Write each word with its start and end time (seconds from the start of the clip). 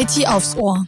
IT 0.00 0.26
aufs 0.26 0.56
Ohr. 0.56 0.86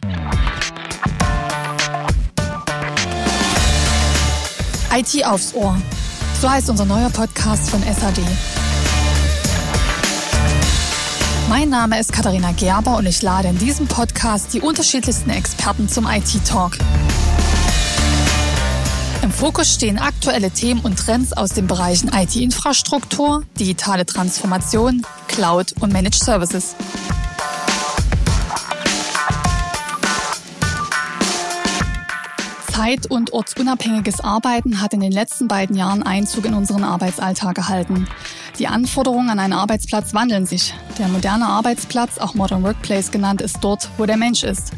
IT 4.91 5.23
aufs 5.23 5.53
Ohr. 5.53 5.77
So 6.41 6.49
heißt 6.49 6.71
unser 6.71 6.85
neuer 6.85 7.11
Podcast 7.11 7.69
von 7.69 7.83
SAD. 7.83 8.23
Mein 11.47 11.69
Name 11.69 11.99
ist 11.99 12.11
Katharina 12.11 12.53
Gerber 12.53 12.97
und 12.97 13.05
ich 13.05 13.21
lade 13.21 13.49
in 13.49 13.59
diesem 13.59 13.85
Podcast 13.85 14.51
die 14.51 14.61
unterschiedlichsten 14.61 15.29
Experten 15.29 15.87
zum 15.87 16.07
IT-Talk. 16.07 16.79
Im 19.21 19.31
Fokus 19.31 19.71
stehen 19.71 19.99
aktuelle 19.99 20.49
Themen 20.49 20.81
und 20.81 20.97
Trends 20.97 21.33
aus 21.33 21.51
den 21.51 21.67
Bereichen 21.67 22.09
IT-Infrastruktur, 22.11 23.43
digitale 23.59 24.07
Transformation, 24.07 25.05
Cloud 25.27 25.75
und 25.81 25.93
Managed 25.93 26.23
Services. 26.23 26.75
Zeit- 32.83 33.09
und 33.09 33.31
ortsunabhängiges 33.31 34.19
Arbeiten 34.19 34.81
hat 34.81 34.93
in 34.93 34.99
den 34.99 35.13
letzten 35.13 35.47
beiden 35.47 35.73
Jahren 35.77 36.03
Einzug 36.03 36.43
in 36.43 36.53
unseren 36.53 36.83
Arbeitsalltag 36.83 37.55
gehalten. 37.55 38.09
Die 38.59 38.67
Anforderungen 38.67 39.29
an 39.29 39.39
einen 39.39 39.53
Arbeitsplatz 39.53 40.13
wandeln 40.13 40.45
sich. 40.45 40.73
Der 40.97 41.07
moderne 41.07 41.45
Arbeitsplatz, 41.45 42.17
auch 42.17 42.33
Modern 42.33 42.61
Workplace 42.61 43.09
genannt, 43.09 43.41
ist 43.41 43.59
dort, 43.61 43.87
wo 43.97 44.05
der 44.05 44.17
Mensch 44.17 44.43
ist. 44.43 44.73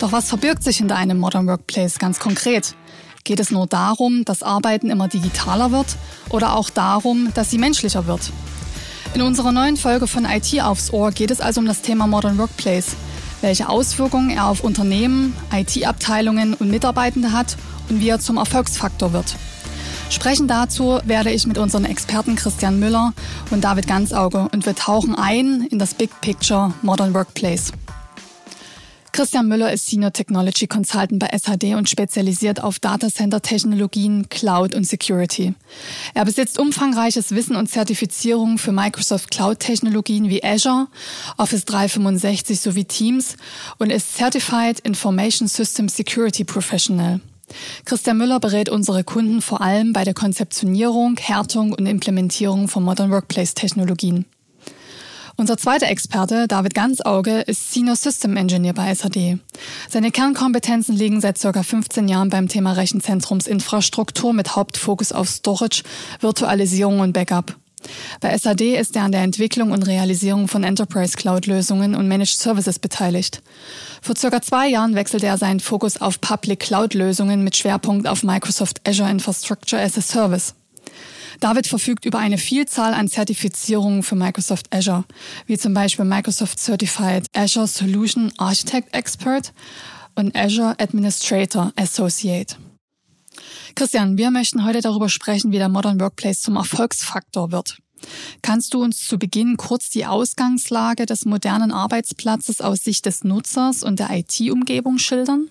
Doch 0.00 0.10
was 0.10 0.28
verbirgt 0.28 0.64
sich 0.64 0.78
hinter 0.78 0.96
einem 0.96 1.18
Modern 1.18 1.46
Workplace 1.46 2.00
ganz 2.00 2.18
konkret? 2.18 2.74
Geht 3.22 3.38
es 3.38 3.52
nur 3.52 3.68
darum, 3.68 4.24
dass 4.24 4.42
Arbeiten 4.42 4.90
immer 4.90 5.06
digitaler 5.06 5.70
wird 5.70 5.94
oder 6.30 6.56
auch 6.56 6.68
darum, 6.68 7.30
dass 7.34 7.48
sie 7.48 7.58
menschlicher 7.58 8.08
wird? 8.08 8.32
In 9.14 9.22
unserer 9.22 9.52
neuen 9.52 9.76
Folge 9.76 10.08
von 10.08 10.24
IT 10.24 10.60
aufs 10.60 10.92
Ohr 10.92 11.12
geht 11.12 11.30
es 11.30 11.40
also 11.40 11.60
um 11.60 11.66
das 11.66 11.80
Thema 11.80 12.08
Modern 12.08 12.38
Workplace, 12.38 12.96
welche 13.40 13.68
Auswirkungen 13.68 14.30
er 14.30 14.46
auf 14.46 14.64
Unternehmen, 14.64 15.34
IT-Abteilungen 15.52 16.54
und 16.54 16.70
Mitarbeitende 16.70 17.32
hat 17.32 17.56
und 17.88 18.00
wie 18.00 18.08
er 18.08 18.20
zum 18.20 18.36
Erfolgsfaktor 18.36 19.12
wird. 19.12 19.36
Sprechen 20.10 20.46
dazu 20.46 21.00
werde 21.04 21.32
ich 21.32 21.46
mit 21.46 21.58
unseren 21.58 21.84
Experten 21.84 22.36
Christian 22.36 22.78
Müller 22.78 23.12
und 23.50 23.64
David 23.64 23.88
Ganzauge 23.88 24.48
und 24.52 24.64
wir 24.64 24.74
tauchen 24.74 25.14
ein 25.14 25.66
in 25.70 25.78
das 25.78 25.94
Big 25.94 26.10
Picture 26.20 26.72
Modern 26.82 27.12
Workplace. 27.12 27.72
Christian 29.16 29.48
Müller 29.48 29.72
ist 29.72 29.86
Senior 29.86 30.12
Technology 30.12 30.66
Consultant 30.66 31.18
bei 31.18 31.28
SHD 31.28 31.74
und 31.74 31.88
spezialisiert 31.88 32.62
auf 32.62 32.78
Datacenter-Technologien, 32.80 34.28
Cloud 34.28 34.74
und 34.74 34.86
Security. 34.86 35.54
Er 36.12 36.26
besitzt 36.26 36.58
umfangreiches 36.58 37.30
Wissen 37.30 37.56
und 37.56 37.70
Zertifizierungen 37.70 38.58
für 38.58 38.72
Microsoft 38.72 39.30
Cloud-Technologien 39.30 40.28
wie 40.28 40.44
Azure, 40.44 40.88
Office 41.38 41.64
365 41.64 42.60
sowie 42.60 42.84
Teams 42.84 43.38
und 43.78 43.88
ist 43.88 44.18
Certified 44.18 44.80
Information 44.80 45.48
System 45.48 45.88
Security 45.88 46.44
Professional. 46.44 47.20
Christian 47.86 48.18
Müller 48.18 48.38
berät 48.38 48.68
unsere 48.68 49.02
Kunden 49.02 49.40
vor 49.40 49.62
allem 49.62 49.94
bei 49.94 50.04
der 50.04 50.12
Konzeptionierung, 50.12 51.16
Härtung 51.16 51.72
und 51.72 51.86
Implementierung 51.86 52.68
von 52.68 52.84
Modern 52.84 53.10
Workplace 53.10 53.54
Technologien. 53.54 54.26
Unser 55.38 55.58
zweiter 55.58 55.88
Experte, 55.88 56.48
David 56.48 56.74
Ganzauge, 56.74 57.40
ist 57.40 57.70
Senior 57.70 57.96
System 57.96 58.38
Engineer 58.38 58.72
bei 58.72 58.94
SAD. 58.94 59.38
Seine 59.90 60.10
Kernkompetenzen 60.10 60.96
liegen 60.96 61.20
seit 61.20 61.38
ca. 61.38 61.62
15 61.62 62.08
Jahren 62.08 62.30
beim 62.30 62.48
Thema 62.48 62.72
Rechenzentrumsinfrastruktur 62.72 64.32
mit 64.32 64.56
Hauptfokus 64.56 65.12
auf 65.12 65.28
Storage, 65.28 65.82
Virtualisierung 66.20 67.00
und 67.00 67.12
Backup. 67.12 67.54
Bei 68.20 68.36
SAD 68.36 68.76
ist 68.76 68.96
er 68.96 69.02
an 69.02 69.12
der 69.12 69.22
Entwicklung 69.22 69.72
und 69.72 69.86
Realisierung 69.86 70.48
von 70.48 70.64
Enterprise 70.64 71.16
Cloud-Lösungen 71.16 71.94
und 71.94 72.08
Managed 72.08 72.38
Services 72.38 72.78
beteiligt. 72.78 73.42
Vor 74.00 74.16
circa 74.16 74.40
zwei 74.40 74.68
Jahren 74.68 74.94
wechselte 74.94 75.26
er 75.26 75.36
seinen 75.36 75.60
Fokus 75.60 76.00
auf 76.00 76.20
Public 76.20 76.60
Cloud-Lösungen 76.60 77.44
mit 77.44 77.56
Schwerpunkt 77.56 78.08
auf 78.08 78.22
Microsoft 78.22 78.80
Azure 78.88 79.10
Infrastructure 79.10 79.80
as 79.80 79.98
a 79.98 80.00
Service. 80.00 80.54
David 81.40 81.66
verfügt 81.66 82.04
über 82.04 82.18
eine 82.18 82.38
Vielzahl 82.38 82.94
an 82.94 83.08
Zertifizierungen 83.08 84.02
für 84.02 84.14
Microsoft 84.14 84.74
Azure, 84.74 85.04
wie 85.46 85.58
zum 85.58 85.74
Beispiel 85.74 86.04
Microsoft 86.04 86.58
Certified 86.58 87.26
Azure 87.34 87.66
Solution 87.66 88.32
Architect 88.38 88.94
Expert 88.94 89.52
und 90.14 90.34
Azure 90.34 90.74
Administrator 90.78 91.72
Associate. 91.76 92.56
Christian, 93.74 94.16
wir 94.16 94.30
möchten 94.30 94.64
heute 94.64 94.80
darüber 94.80 95.08
sprechen, 95.08 95.52
wie 95.52 95.58
der 95.58 95.68
Modern 95.68 96.00
Workplace 96.00 96.40
zum 96.40 96.56
Erfolgsfaktor 96.56 97.52
wird. 97.52 97.78
Kannst 98.42 98.74
du 98.74 98.82
uns 98.82 99.06
zu 99.06 99.18
Beginn 99.18 99.56
kurz 99.56 99.90
die 99.90 100.06
Ausgangslage 100.06 101.06
des 101.06 101.24
modernen 101.24 101.72
Arbeitsplatzes 101.72 102.60
aus 102.60 102.84
Sicht 102.84 103.06
des 103.06 103.24
Nutzers 103.24 103.82
und 103.82 103.98
der 103.98 104.10
IT-Umgebung 104.10 104.98
schildern? 104.98 105.48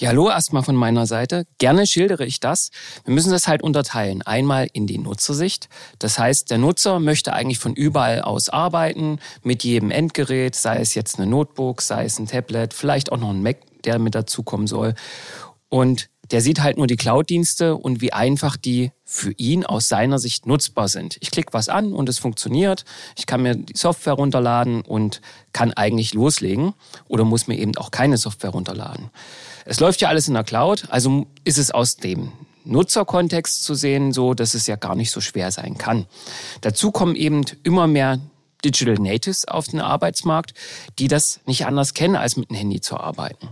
Ja, 0.00 0.10
hallo 0.10 0.28
erstmal 0.28 0.62
von 0.62 0.76
meiner 0.76 1.06
Seite. 1.06 1.44
Gerne 1.58 1.84
schildere 1.84 2.24
ich 2.24 2.38
das. 2.38 2.70
Wir 3.04 3.12
müssen 3.12 3.32
das 3.32 3.48
halt 3.48 3.64
unterteilen. 3.64 4.22
Einmal 4.22 4.68
in 4.72 4.86
die 4.86 4.96
Nutzersicht. 4.96 5.68
Das 5.98 6.20
heißt, 6.20 6.52
der 6.52 6.58
Nutzer 6.58 7.00
möchte 7.00 7.32
eigentlich 7.32 7.58
von 7.58 7.74
überall 7.74 8.22
aus 8.22 8.48
arbeiten, 8.48 9.18
mit 9.42 9.64
jedem 9.64 9.90
Endgerät, 9.90 10.54
sei 10.54 10.76
es 10.78 10.94
jetzt 10.94 11.18
eine 11.18 11.28
Notebook, 11.28 11.82
sei 11.82 12.04
es 12.04 12.16
ein 12.20 12.28
Tablet, 12.28 12.74
vielleicht 12.74 13.10
auch 13.10 13.16
noch 13.16 13.30
ein 13.30 13.42
Mac, 13.42 13.56
der 13.82 13.98
mit 13.98 14.14
dazukommen 14.14 14.68
soll. 14.68 14.94
Und 15.68 16.08
der 16.30 16.40
sieht 16.40 16.60
halt 16.60 16.76
nur 16.76 16.86
die 16.86 16.96
Cloud-Dienste 16.96 17.76
und 17.76 18.00
wie 18.00 18.12
einfach 18.12 18.56
die 18.56 18.92
für 19.04 19.32
ihn 19.32 19.64
aus 19.64 19.88
seiner 19.88 20.18
Sicht 20.18 20.46
nutzbar 20.46 20.88
sind. 20.88 21.16
Ich 21.20 21.30
klicke 21.30 21.52
was 21.52 21.68
an 21.68 21.92
und 21.92 22.08
es 22.08 22.18
funktioniert. 22.18 22.84
Ich 23.16 23.26
kann 23.26 23.42
mir 23.42 23.54
die 23.54 23.76
Software 23.76 24.14
runterladen 24.14 24.82
und 24.82 25.20
kann 25.52 25.72
eigentlich 25.72 26.14
loslegen 26.14 26.74
oder 27.08 27.24
muss 27.24 27.46
mir 27.46 27.58
eben 27.58 27.76
auch 27.76 27.90
keine 27.90 28.18
Software 28.18 28.50
runterladen. 28.50 29.10
Es 29.64 29.80
läuft 29.80 30.00
ja 30.00 30.08
alles 30.08 30.28
in 30.28 30.34
der 30.34 30.44
Cloud, 30.44 30.84
also 30.90 31.26
ist 31.44 31.58
es 31.58 31.70
aus 31.70 31.96
dem 31.96 32.32
Nutzerkontext 32.64 33.64
zu 33.64 33.74
sehen, 33.74 34.12
so 34.12 34.34
dass 34.34 34.54
es 34.54 34.66
ja 34.66 34.76
gar 34.76 34.94
nicht 34.94 35.10
so 35.10 35.20
schwer 35.20 35.50
sein 35.50 35.78
kann. 35.78 36.06
Dazu 36.60 36.90
kommen 36.90 37.16
eben 37.16 37.44
immer 37.62 37.86
mehr 37.86 38.20
Digital 38.64 38.94
Natives 38.94 39.46
auf 39.46 39.68
den 39.68 39.80
Arbeitsmarkt, 39.80 40.52
die 40.98 41.08
das 41.08 41.40
nicht 41.46 41.64
anders 41.66 41.94
kennen, 41.94 42.16
als 42.16 42.36
mit 42.36 42.50
dem 42.50 42.56
Handy 42.56 42.80
zu 42.80 42.96
arbeiten. 42.98 43.48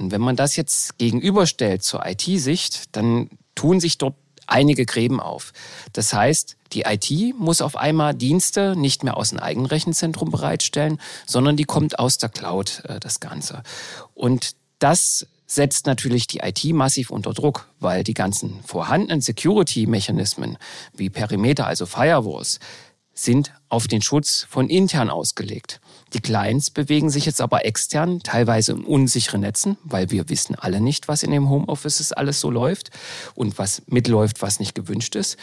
Und 0.00 0.10
wenn 0.12 0.20
man 0.20 0.34
das 0.34 0.56
jetzt 0.56 0.98
gegenüberstellt 0.98 1.82
zur 1.82 2.04
IT-Sicht, 2.06 2.96
dann 2.96 3.28
tun 3.54 3.80
sich 3.80 3.98
dort 3.98 4.14
einige 4.46 4.86
Gräben 4.86 5.20
auf. 5.20 5.52
Das 5.92 6.12
heißt, 6.12 6.56
die 6.72 6.82
IT 6.82 7.38
muss 7.38 7.60
auf 7.60 7.76
einmal 7.76 8.14
Dienste 8.14 8.74
nicht 8.76 9.04
mehr 9.04 9.16
aus 9.16 9.30
dem 9.30 9.38
eigenen 9.38 9.66
Rechenzentrum 9.66 10.30
bereitstellen, 10.30 11.00
sondern 11.26 11.56
die 11.56 11.64
kommt 11.64 11.98
aus 11.98 12.18
der 12.18 12.30
Cloud, 12.30 12.82
äh, 12.86 12.98
das 12.98 13.20
Ganze. 13.20 13.62
Und 14.14 14.56
das 14.78 15.26
setzt 15.46 15.86
natürlich 15.86 16.26
die 16.26 16.38
IT 16.38 16.64
massiv 16.72 17.10
unter 17.10 17.34
Druck, 17.34 17.68
weil 17.78 18.02
die 18.02 18.14
ganzen 18.14 18.62
vorhandenen 18.64 19.20
Security-Mechanismen 19.20 20.56
wie 20.94 21.10
Perimeter, 21.10 21.66
also 21.66 21.86
Firewalls, 21.86 22.60
sind 23.12 23.52
auf 23.68 23.86
den 23.86 24.00
Schutz 24.00 24.46
von 24.48 24.68
intern 24.70 25.10
ausgelegt. 25.10 25.80
Die 26.12 26.20
Clients 26.20 26.70
bewegen 26.70 27.10
sich 27.10 27.24
jetzt 27.24 27.40
aber 27.40 27.64
extern, 27.64 28.20
teilweise 28.22 28.72
in 28.72 28.84
unsicheren 28.84 29.42
Netzen, 29.42 29.76
weil 29.84 30.10
wir 30.10 30.28
wissen 30.28 30.56
alle 30.56 30.80
nicht, 30.80 31.08
was 31.08 31.22
in 31.22 31.30
dem 31.30 31.48
Homeoffice 31.48 32.12
alles 32.12 32.40
so 32.40 32.50
läuft 32.50 32.90
und 33.34 33.58
was 33.58 33.82
mitläuft, 33.86 34.42
was 34.42 34.58
nicht 34.58 34.74
gewünscht 34.74 35.14
ist. 35.14 35.36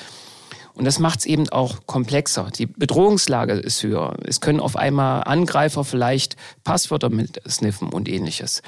Und 0.74 0.86
das 0.86 1.00
macht 1.00 1.20
es 1.20 1.26
eben 1.26 1.50
auch 1.50 1.88
komplexer. 1.88 2.52
Die 2.56 2.68
Bedrohungslage 2.68 3.54
ist 3.54 3.82
höher. 3.82 4.16
Es 4.24 4.42
können 4.42 4.60
auf 4.60 4.76
einmal 4.76 5.24
Angreifer 5.24 5.84
vielleicht 5.84 6.36
Passwörter 6.64 7.10
mit 7.10 7.42
sniffen 7.50 7.90
und 7.90 8.08
ähnliches. 8.08 8.62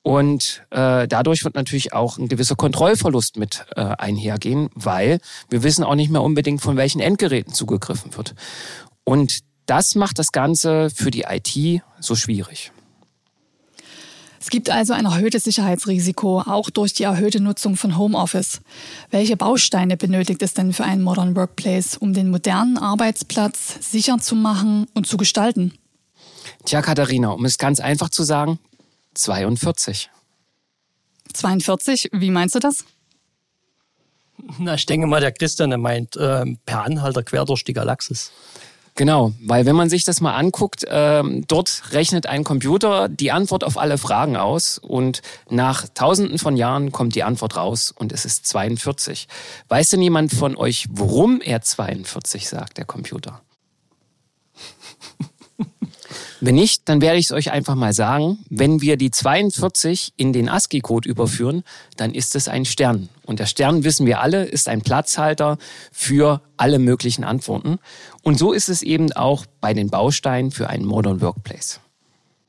Und 0.00 0.62
äh, 0.70 1.06
dadurch 1.06 1.44
wird 1.44 1.54
natürlich 1.54 1.92
auch 1.92 2.16
ein 2.16 2.28
gewisser 2.28 2.56
Kontrollverlust 2.56 3.36
mit 3.36 3.66
äh, 3.76 3.80
einhergehen, 3.82 4.70
weil 4.74 5.20
wir 5.50 5.62
wissen 5.62 5.84
auch 5.84 5.96
nicht 5.96 6.10
mehr 6.10 6.22
unbedingt, 6.22 6.62
von 6.62 6.78
welchen 6.78 7.00
Endgeräten 7.00 7.52
zugegriffen 7.52 8.16
wird. 8.16 8.34
Und 9.04 9.40
das 9.68 9.94
macht 9.94 10.18
das 10.18 10.32
Ganze 10.32 10.90
für 10.90 11.10
die 11.10 11.24
IT 11.28 11.82
so 12.00 12.16
schwierig. 12.16 12.72
Es 14.40 14.50
gibt 14.50 14.70
also 14.70 14.94
ein 14.94 15.04
erhöhtes 15.04 15.44
Sicherheitsrisiko, 15.44 16.40
auch 16.40 16.70
durch 16.70 16.94
die 16.94 17.02
erhöhte 17.02 17.40
Nutzung 17.40 17.76
von 17.76 17.98
Homeoffice. 17.98 18.60
Welche 19.10 19.36
Bausteine 19.36 19.96
benötigt 19.96 20.42
es 20.42 20.54
denn 20.54 20.72
für 20.72 20.84
einen 20.84 21.02
Modern 21.02 21.36
Workplace, 21.36 21.96
um 21.96 22.14
den 22.14 22.30
modernen 22.30 22.78
Arbeitsplatz 22.78 23.90
sicher 23.90 24.18
zu 24.18 24.36
machen 24.36 24.86
und 24.94 25.06
zu 25.06 25.16
gestalten? 25.16 25.74
Tja, 26.64 26.80
Katharina, 26.82 27.30
um 27.30 27.44
es 27.44 27.58
ganz 27.58 27.80
einfach 27.80 28.08
zu 28.08 28.22
sagen, 28.22 28.58
42. 29.14 30.08
42? 31.34 32.10
Wie 32.12 32.30
meinst 32.30 32.54
du 32.54 32.60
das? 32.60 32.84
Na, 34.58 34.74
ich 34.74 34.86
denke 34.86 35.06
mal, 35.08 35.20
der 35.20 35.32
Christian, 35.32 35.70
der 35.70 35.78
meint 35.78 36.16
äh, 36.16 36.44
per 36.64 36.84
Anhalter 36.84 37.22
quer 37.22 37.44
durch 37.44 37.64
die 37.64 37.72
Galaxis. 37.72 38.30
Genau, 38.98 39.32
weil 39.40 39.64
wenn 39.64 39.76
man 39.76 39.88
sich 39.88 40.02
das 40.02 40.20
mal 40.20 40.34
anguckt, 40.34 40.82
äh, 40.82 41.22
dort 41.46 41.92
rechnet 41.92 42.26
ein 42.26 42.42
Computer 42.42 43.08
die 43.08 43.30
Antwort 43.30 43.62
auf 43.62 43.78
alle 43.78 43.96
Fragen 43.96 44.36
aus 44.36 44.76
und 44.76 45.22
nach 45.48 45.86
tausenden 45.94 46.40
von 46.40 46.56
Jahren 46.56 46.90
kommt 46.90 47.14
die 47.14 47.22
Antwort 47.22 47.54
raus 47.54 47.94
und 47.96 48.10
es 48.10 48.24
ist 48.24 48.46
42. 48.46 49.28
Weiß 49.68 49.90
denn 49.90 50.02
jemand 50.02 50.32
von 50.32 50.56
euch, 50.56 50.88
warum 50.90 51.40
er 51.40 51.62
42 51.62 52.48
sagt, 52.48 52.78
der 52.78 52.86
Computer? 52.86 53.40
Wenn 56.40 56.54
nicht, 56.54 56.88
dann 56.88 57.00
werde 57.00 57.18
ich 57.18 57.26
es 57.26 57.32
euch 57.32 57.50
einfach 57.50 57.74
mal 57.74 57.92
sagen. 57.92 58.38
Wenn 58.48 58.80
wir 58.80 58.96
die 58.96 59.10
42 59.10 60.12
in 60.16 60.32
den 60.32 60.48
ASCII-Code 60.48 61.08
überführen, 61.08 61.64
dann 61.96 62.14
ist 62.14 62.36
es 62.36 62.46
ein 62.48 62.64
Stern. 62.64 63.08
Und 63.26 63.40
der 63.40 63.46
Stern, 63.46 63.82
wissen 63.82 64.06
wir 64.06 64.20
alle, 64.20 64.44
ist 64.44 64.68
ein 64.68 64.82
Platzhalter 64.82 65.58
für 65.90 66.40
alle 66.56 66.78
möglichen 66.78 67.24
Antworten. 67.24 67.78
Und 68.22 68.38
so 68.38 68.52
ist 68.52 68.68
es 68.68 68.82
eben 68.82 69.12
auch 69.12 69.46
bei 69.60 69.74
den 69.74 69.90
Bausteinen 69.90 70.52
für 70.52 70.70
einen 70.70 70.84
Modern 70.84 71.20
Workplace. 71.20 71.80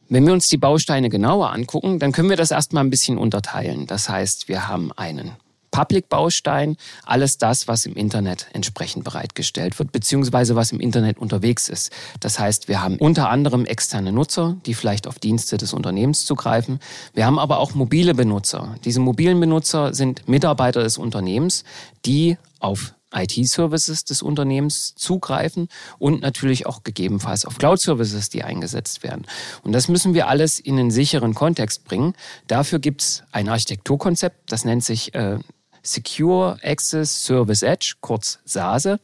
Wenn 0.07 0.25
wir 0.25 0.33
uns 0.33 0.47
die 0.47 0.57
Bausteine 0.57 1.09
genauer 1.09 1.51
angucken, 1.51 2.00
dann 2.00 2.12
können 2.12 2.30
wir 2.30 2.38
das 2.38 2.51
erstmal 2.51 2.83
ein 2.83 2.89
bisschen 2.89 3.18
unterteilen. 3.18 3.88
Das 3.88 4.09
heißt, 4.09 4.47
wir 4.47 4.68
haben 4.68 4.91
einen 4.91 5.31
Public-Baustein, 5.71 6.77
alles 7.06 7.38
das, 7.38 7.68
was 7.68 7.86
im 7.86 7.95
Internet 7.95 8.48
entsprechend 8.54 9.04
bereitgestellt 9.04 9.77
wird, 9.80 9.92
beziehungsweise 9.92 10.56
was 10.56 10.71
im 10.71 10.80
Internet 10.80 11.18
unterwegs 11.18 11.69
ist. 11.69 11.92
Das 12.19 12.39
heißt, 12.39 12.68
wir 12.68 12.81
haben 12.81 12.98
unter 12.98 13.30
anderem 13.30 13.66
externe 13.66 14.12
Nutzer, 14.12 14.57
die 14.66 14.74
vielleicht 14.74 15.07
auf 15.07 15.19
Dienste 15.19 15.57
des 15.57 15.74
Unternehmens 15.74 16.25
zugreifen. 16.25 16.80
Wir 17.13 17.25
haben 17.25 17.39
aber 17.39 17.60
auch 17.60 17.74
mobile 17.74 18.13
Benutzer. 18.13 18.75
Diese 18.86 19.00
mobilen 19.00 19.39
Benutzer 19.39 19.94
sind 19.94 20.27
Mitarbeiter 20.27 20.83
des 20.83 20.98
Unternehmens, 20.98 21.63
die 22.06 22.38
auf 22.60 22.94
IT-Services 23.13 24.06
des 24.06 24.22
Unternehmens 24.22 24.95
zugreifen 24.95 25.68
und 25.98 26.22
natürlich 26.22 26.65
auch 26.65 26.83
gegebenenfalls 26.83 27.45
auf 27.45 27.57
Cloud-Services, 27.57 28.30
die 28.30 28.44
eingesetzt 28.44 29.04
werden. 29.04 29.25
Und 29.63 29.72
das 29.72 29.88
müssen 29.88 30.13
wir 30.13 30.27
alles 30.27 30.60
in 30.60 30.77
einen 30.77 30.92
sicheren 30.92 31.33
Kontext 31.33 31.86
bringen. 31.86 32.13
Dafür 32.48 32.80
gibt 32.80 33.01
es 33.01 33.24
ein 33.31 33.50
Architekturkonzept, 33.50 34.51
das 34.51 34.65
nennt 34.65 34.83
sich 34.83 35.13
äh, 35.15 35.39
Secure 35.83 36.57
Access 36.63 37.25
Service 37.25 37.61
Edge, 37.61 37.95
kurz 38.01 38.39
SASE, 38.45 38.99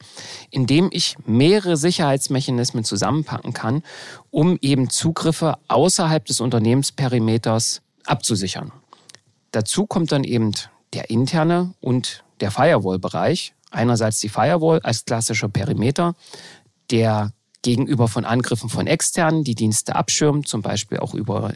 in 0.50 0.66
dem 0.66 0.88
ich 0.92 1.16
mehrere 1.26 1.76
Sicherheitsmechanismen 1.76 2.84
zusammenpacken 2.84 3.52
kann, 3.52 3.82
um 4.30 4.58
eben 4.60 4.90
Zugriffe 4.90 5.58
außerhalb 5.68 6.24
des 6.24 6.40
Unternehmensperimeters 6.40 7.82
abzusichern. 8.04 8.72
Dazu 9.52 9.86
kommt 9.86 10.12
dann 10.12 10.24
eben 10.24 10.52
der 10.92 11.10
interne 11.10 11.74
und 11.80 12.24
der 12.40 12.50
Firewall-Bereich, 12.50 13.54
Einerseits 13.70 14.20
die 14.20 14.28
Firewall 14.28 14.80
als 14.80 15.04
klassischer 15.04 15.48
Perimeter, 15.48 16.14
der 16.90 17.32
gegenüber 17.66 18.06
von 18.06 18.24
Angriffen 18.24 18.68
von 18.68 18.86
externen 18.86 19.42
die 19.42 19.56
Dienste 19.56 19.96
abschirmt, 19.96 20.46
zum 20.46 20.62
Beispiel 20.62 20.98
auch 20.98 21.14
über 21.14 21.52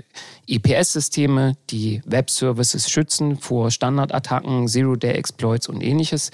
IPS-Systeme, 0.47 1.57
die 1.71 2.03
Web-Services 2.05 2.91
schützen 2.91 3.39
vor 3.39 3.71
Standardattacken, 3.71 4.67
Zero-Day-Exploits 4.67 5.69
und 5.69 5.81
ähnliches. 5.81 6.33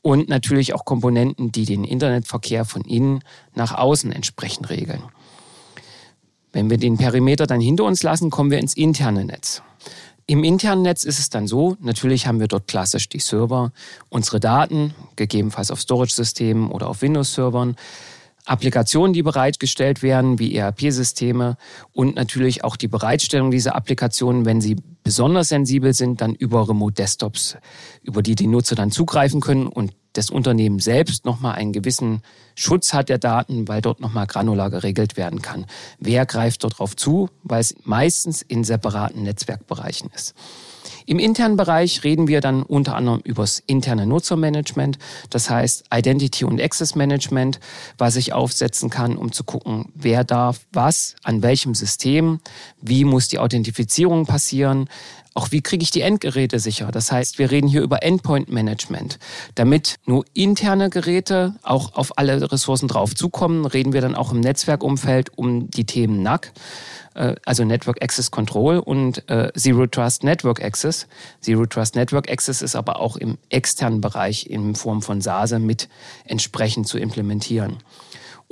Und 0.00 0.30
natürlich 0.30 0.72
auch 0.72 0.86
Komponenten, 0.86 1.52
die 1.52 1.66
den 1.66 1.84
Internetverkehr 1.84 2.64
von 2.64 2.86
innen 2.86 3.20
nach 3.54 3.74
außen 3.74 4.10
entsprechend 4.12 4.70
regeln. 4.70 5.02
Wenn 6.54 6.70
wir 6.70 6.78
den 6.78 6.96
Perimeter 6.96 7.46
dann 7.46 7.60
hinter 7.60 7.84
uns 7.84 8.02
lassen, 8.02 8.30
kommen 8.30 8.50
wir 8.50 8.60
ins 8.60 8.72
interne 8.72 9.26
Netz. 9.26 9.60
Im 10.26 10.42
internen 10.42 10.80
Netz 10.80 11.04
ist 11.04 11.18
es 11.18 11.28
dann 11.28 11.46
so, 11.46 11.76
natürlich 11.80 12.26
haben 12.26 12.40
wir 12.40 12.48
dort 12.48 12.66
klassisch 12.66 13.10
die 13.10 13.18
Server, 13.18 13.72
unsere 14.08 14.40
Daten, 14.40 14.94
gegebenenfalls 15.16 15.70
auf 15.70 15.82
Storage-Systemen 15.82 16.70
oder 16.70 16.88
auf 16.88 17.02
Windows-Servern, 17.02 17.76
Applikationen, 18.44 19.12
die 19.12 19.22
bereitgestellt 19.22 20.02
werden, 20.02 20.38
wie 20.38 20.54
ERP-Systeme 20.56 21.56
und 21.92 22.16
natürlich 22.16 22.64
auch 22.64 22.76
die 22.76 22.88
Bereitstellung 22.88 23.50
dieser 23.50 23.76
Applikationen, 23.76 24.44
wenn 24.44 24.60
sie 24.60 24.76
besonders 25.04 25.48
sensibel 25.48 25.92
sind, 25.94 26.20
dann 26.20 26.34
über 26.34 26.68
Remote-Desktops, 26.68 27.56
über 28.02 28.22
die 28.22 28.34
die 28.34 28.46
Nutzer 28.46 28.74
dann 28.74 28.90
zugreifen 28.90 29.40
können 29.40 29.66
und 29.66 29.92
das 30.12 30.28
Unternehmen 30.28 30.78
selbst 30.78 31.24
nochmal 31.24 31.54
einen 31.54 31.72
gewissen 31.72 32.22
Schutz 32.54 32.92
hat 32.92 33.08
der 33.08 33.18
Daten, 33.18 33.68
weil 33.68 33.80
dort 33.80 34.00
nochmal 34.00 34.26
granular 34.26 34.70
geregelt 34.70 35.16
werden 35.16 35.40
kann. 35.40 35.66
Wer 35.98 36.26
greift 36.26 36.64
dort 36.64 36.78
drauf 36.78 36.96
zu, 36.96 37.30
weil 37.42 37.60
es 37.60 37.74
meistens 37.84 38.42
in 38.42 38.64
separaten 38.64 39.22
Netzwerkbereichen 39.22 40.10
ist. 40.14 40.34
Im 41.06 41.18
internen 41.18 41.56
Bereich 41.56 42.04
reden 42.04 42.28
wir 42.28 42.40
dann 42.40 42.62
unter 42.62 42.96
anderem 42.96 43.20
über 43.24 43.42
das 43.42 43.58
interne 43.66 44.06
Nutzermanagement, 44.06 44.98
das 45.30 45.50
heißt 45.50 45.84
Identity 45.92 46.44
und 46.44 46.60
Access 46.60 46.94
Management, 46.94 47.60
was 47.98 48.16
ich 48.16 48.32
aufsetzen 48.32 48.90
kann, 48.90 49.16
um 49.16 49.32
zu 49.32 49.44
gucken, 49.44 49.86
wer 49.94 50.24
darf 50.24 50.60
was, 50.72 51.16
an 51.22 51.42
welchem 51.42 51.74
System, 51.74 52.40
wie 52.80 53.04
muss 53.04 53.28
die 53.28 53.38
Authentifizierung 53.38 54.26
passieren, 54.26 54.88
auch 55.34 55.50
wie 55.50 55.62
kriege 55.62 55.82
ich 55.82 55.90
die 55.90 56.02
Endgeräte 56.02 56.58
sicher? 56.58 56.90
Das 56.92 57.10
heißt, 57.10 57.38
wir 57.38 57.50
reden 57.50 57.66
hier 57.66 57.82
über 57.82 58.02
Endpoint 58.02 58.50
Management. 58.50 59.18
Damit 59.54 59.96
nur 60.04 60.24
interne 60.34 60.90
Geräte 60.90 61.54
auch 61.62 61.94
auf 61.94 62.18
alle 62.18 62.52
Ressourcen 62.52 62.88
drauf 62.88 63.14
zukommen, 63.14 63.64
reden 63.64 63.94
wir 63.94 64.02
dann 64.02 64.14
auch 64.14 64.32
im 64.32 64.40
Netzwerkumfeld 64.40 65.36
um 65.36 65.70
die 65.70 65.84
Themen 65.84 66.22
NAC 66.22 66.52
also 67.44 67.64
Network 67.64 68.02
Access 68.02 68.30
Control 68.30 68.78
und 68.78 69.28
äh, 69.28 69.52
Zero 69.54 69.86
Trust 69.86 70.24
Network 70.24 70.62
Access. 70.62 71.06
Zero 71.40 71.66
Trust 71.66 71.96
Network 71.96 72.30
Access 72.30 72.62
ist 72.62 72.76
aber 72.76 73.00
auch 73.00 73.16
im 73.16 73.38
externen 73.48 74.00
Bereich 74.00 74.48
in 74.48 74.74
Form 74.74 75.02
von 75.02 75.20
SASE 75.20 75.58
mit 75.58 75.88
entsprechend 76.24 76.88
zu 76.88 76.98
implementieren. 76.98 77.78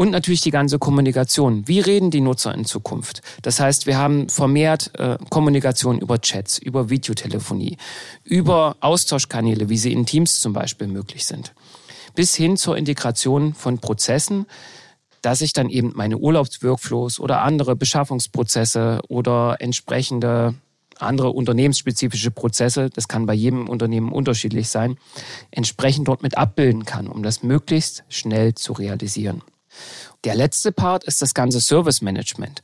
Und 0.00 0.12
natürlich 0.12 0.40
die 0.40 0.50
ganze 0.50 0.78
Kommunikation. 0.78 1.68
Wie 1.68 1.80
reden 1.80 2.10
die 2.10 2.22
Nutzer 2.22 2.54
in 2.54 2.64
Zukunft? 2.64 3.20
Das 3.42 3.60
heißt, 3.60 3.86
wir 3.86 3.98
haben 3.98 4.30
vermehrt 4.30 4.98
äh, 4.98 5.18
Kommunikation 5.28 6.00
über 6.00 6.18
Chats, 6.22 6.56
über 6.56 6.88
Videotelefonie, 6.88 7.76
über 8.24 8.76
Austauschkanäle, 8.80 9.68
wie 9.68 9.76
sie 9.76 9.92
in 9.92 10.06
Teams 10.06 10.40
zum 10.40 10.54
Beispiel 10.54 10.86
möglich 10.86 11.26
sind, 11.26 11.52
bis 12.14 12.34
hin 12.34 12.56
zur 12.56 12.78
Integration 12.78 13.52
von 13.52 13.78
Prozessen, 13.78 14.46
dass 15.22 15.40
ich 15.40 15.52
dann 15.52 15.68
eben 15.68 15.92
meine 15.94 16.18
Urlaubsworkflows 16.18 17.20
oder 17.20 17.42
andere 17.42 17.76
Beschaffungsprozesse 17.76 19.00
oder 19.08 19.56
entsprechende 19.60 20.54
andere 20.98 21.30
unternehmensspezifische 21.30 22.30
Prozesse, 22.30 22.90
das 22.90 23.08
kann 23.08 23.26
bei 23.26 23.34
jedem 23.34 23.68
Unternehmen 23.68 24.12
unterschiedlich 24.12 24.68
sein, 24.68 24.98
entsprechend 25.50 26.08
dort 26.08 26.22
mit 26.22 26.36
abbilden 26.36 26.84
kann, 26.84 27.08
um 27.08 27.22
das 27.22 27.42
möglichst 27.42 28.04
schnell 28.08 28.54
zu 28.54 28.72
realisieren. 28.72 29.42
Der 30.24 30.34
letzte 30.34 30.72
Part 30.72 31.04
ist 31.04 31.22
das 31.22 31.32
ganze 31.32 31.60
Service 31.60 32.02
Management. 32.02 32.60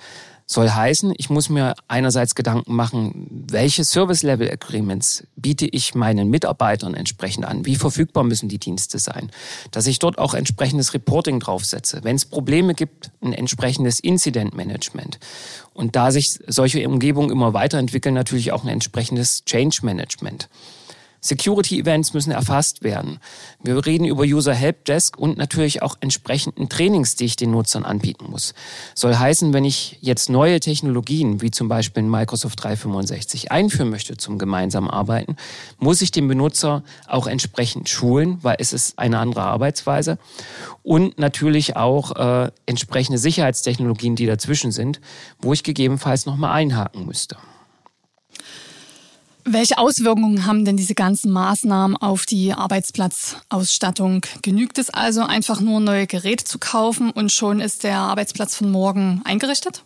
Soll 0.48 0.70
heißen, 0.70 1.12
ich 1.16 1.28
muss 1.28 1.48
mir 1.48 1.74
einerseits 1.88 2.36
Gedanken 2.36 2.72
machen, 2.72 3.26
welche 3.50 3.82
Service 3.82 4.22
Level 4.22 4.48
Agreements 4.48 5.26
biete 5.34 5.66
ich 5.66 5.96
meinen 5.96 6.30
Mitarbeitern 6.30 6.94
entsprechend 6.94 7.44
an? 7.44 7.66
Wie 7.66 7.74
verfügbar 7.74 8.22
müssen 8.22 8.48
die 8.48 8.58
Dienste 8.58 9.00
sein? 9.00 9.32
Dass 9.72 9.88
ich 9.88 9.98
dort 9.98 10.18
auch 10.18 10.34
entsprechendes 10.34 10.94
Reporting 10.94 11.40
draufsetze. 11.40 11.98
Wenn 12.04 12.14
es 12.14 12.24
Probleme 12.24 12.74
gibt, 12.74 13.10
ein 13.20 13.32
entsprechendes 13.32 13.98
Incident 13.98 14.54
Management. 14.54 15.18
Und 15.74 15.96
da 15.96 16.12
sich 16.12 16.38
solche 16.46 16.88
Umgebungen 16.88 17.30
immer 17.30 17.52
weiterentwickeln, 17.52 18.14
natürlich 18.14 18.52
auch 18.52 18.62
ein 18.62 18.68
entsprechendes 18.68 19.44
Change 19.46 19.80
Management. 19.82 20.48
Security-Events 21.26 22.14
müssen 22.14 22.30
erfasst 22.30 22.82
werden. 22.82 23.18
Wir 23.62 23.84
reden 23.84 24.04
über 24.04 24.22
User 24.22 24.54
Helpdesk 24.54 25.18
und 25.18 25.36
natürlich 25.38 25.82
auch 25.82 25.96
entsprechenden 26.00 26.68
Trainings, 26.68 27.16
die 27.16 27.24
ich 27.24 27.36
den 27.36 27.50
Nutzern 27.50 27.84
anbieten 27.84 28.26
muss. 28.30 28.54
Soll 28.94 29.16
heißen, 29.16 29.52
wenn 29.52 29.64
ich 29.64 29.98
jetzt 30.00 30.30
neue 30.30 30.60
Technologien, 30.60 31.42
wie 31.42 31.50
zum 31.50 31.68
Beispiel 31.68 32.02
Microsoft 32.04 32.62
365, 32.62 33.50
einführen 33.50 33.90
möchte 33.90 34.16
zum 34.16 34.38
gemeinsamen 34.38 34.88
Arbeiten, 34.88 35.36
muss 35.78 36.02
ich 36.02 36.10
den 36.10 36.28
Benutzer 36.28 36.82
auch 37.06 37.26
entsprechend 37.26 37.88
schulen, 37.88 38.38
weil 38.42 38.56
es 38.58 38.72
ist 38.72 38.98
eine 38.98 39.18
andere 39.18 39.42
Arbeitsweise. 39.42 40.18
Und 40.82 41.18
natürlich 41.18 41.76
auch 41.76 42.16
äh, 42.16 42.50
entsprechende 42.66 43.18
Sicherheitstechnologien, 43.18 44.16
die 44.16 44.26
dazwischen 44.26 44.70
sind, 44.70 45.00
wo 45.40 45.52
ich 45.52 45.62
gegebenenfalls 45.62 46.26
nochmal 46.26 46.52
einhaken 46.52 47.06
müsste. 47.06 47.36
Welche 49.48 49.78
Auswirkungen 49.78 50.44
haben 50.44 50.64
denn 50.64 50.76
diese 50.76 50.96
ganzen 50.96 51.30
Maßnahmen 51.30 51.96
auf 51.96 52.26
die 52.26 52.52
Arbeitsplatzausstattung? 52.52 54.22
Genügt 54.42 54.76
es 54.76 54.90
also 54.90 55.22
einfach 55.22 55.60
nur 55.60 55.78
neue 55.78 56.08
Geräte 56.08 56.44
zu 56.44 56.58
kaufen 56.58 57.12
und 57.12 57.30
schon 57.30 57.60
ist 57.60 57.84
der 57.84 57.98
Arbeitsplatz 57.98 58.56
von 58.56 58.72
morgen 58.72 59.22
eingerichtet? 59.24 59.84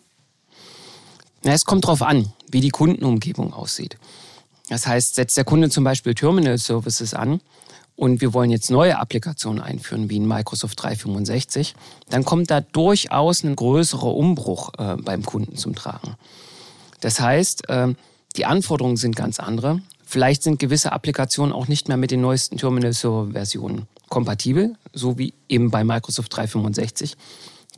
Ja, 1.44 1.52
es 1.52 1.66
kommt 1.66 1.84
darauf 1.84 2.00
an, 2.00 2.32
wie 2.50 2.62
die 2.62 2.70
Kundenumgebung 2.70 3.52
aussieht. 3.52 3.98
Das 4.70 4.86
heißt, 4.86 5.16
setzt 5.16 5.36
der 5.36 5.44
Kunde 5.44 5.68
zum 5.68 5.84
Beispiel 5.84 6.14
Terminal 6.14 6.56
Services 6.56 7.12
an 7.12 7.42
und 7.96 8.22
wir 8.22 8.32
wollen 8.32 8.50
jetzt 8.50 8.70
neue 8.70 8.98
Applikationen 8.98 9.62
einführen, 9.62 10.08
wie 10.08 10.16
in 10.16 10.26
Microsoft 10.26 10.82
365, 10.82 11.74
dann 12.08 12.24
kommt 12.24 12.50
da 12.50 12.62
durchaus 12.62 13.44
ein 13.44 13.56
größerer 13.56 14.14
Umbruch 14.14 14.72
äh, 14.78 14.96
beim 14.96 15.22
Kunden 15.22 15.56
zum 15.56 15.74
Tragen. 15.74 16.16
Das 17.00 17.20
heißt, 17.20 17.68
äh, 17.68 17.94
die 18.36 18.46
Anforderungen 18.46 18.96
sind 18.96 19.16
ganz 19.16 19.40
andere. 19.40 19.80
Vielleicht 20.04 20.42
sind 20.42 20.58
gewisse 20.58 20.92
Applikationen 20.92 21.52
auch 21.52 21.68
nicht 21.68 21.88
mehr 21.88 21.96
mit 21.96 22.10
den 22.10 22.20
neuesten 22.20 22.56
Terminal 22.56 22.92
Server 22.92 23.32
Versionen 23.32 23.86
kompatibel, 24.08 24.74
so 24.92 25.18
wie 25.18 25.34
eben 25.48 25.70
bei 25.70 25.84
Microsoft 25.84 26.36
365 26.36 27.16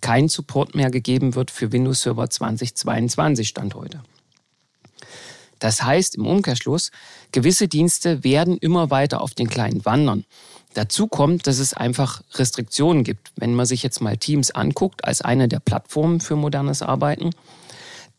kein 0.00 0.28
Support 0.28 0.74
mehr 0.74 0.90
gegeben 0.90 1.34
wird 1.34 1.50
für 1.50 1.72
Windows 1.72 2.02
Server 2.02 2.28
2022 2.28 3.48
Stand 3.48 3.74
heute. 3.74 4.02
Das 5.58 5.82
heißt 5.84 6.16
im 6.16 6.26
Umkehrschluss, 6.26 6.90
gewisse 7.30 7.68
Dienste 7.68 8.24
werden 8.24 8.56
immer 8.58 8.90
weiter 8.90 9.20
auf 9.20 9.32
den 9.32 9.48
Kleinen 9.48 9.84
wandern. 9.84 10.24
Dazu 10.74 11.06
kommt, 11.06 11.46
dass 11.46 11.58
es 11.58 11.72
einfach 11.72 12.22
Restriktionen 12.34 13.04
gibt. 13.04 13.30
Wenn 13.36 13.54
man 13.54 13.66
sich 13.66 13.82
jetzt 13.82 14.00
mal 14.00 14.16
Teams 14.16 14.50
anguckt 14.50 15.04
als 15.04 15.22
eine 15.22 15.46
der 15.46 15.60
Plattformen 15.60 16.20
für 16.20 16.34
modernes 16.34 16.82
Arbeiten, 16.82 17.30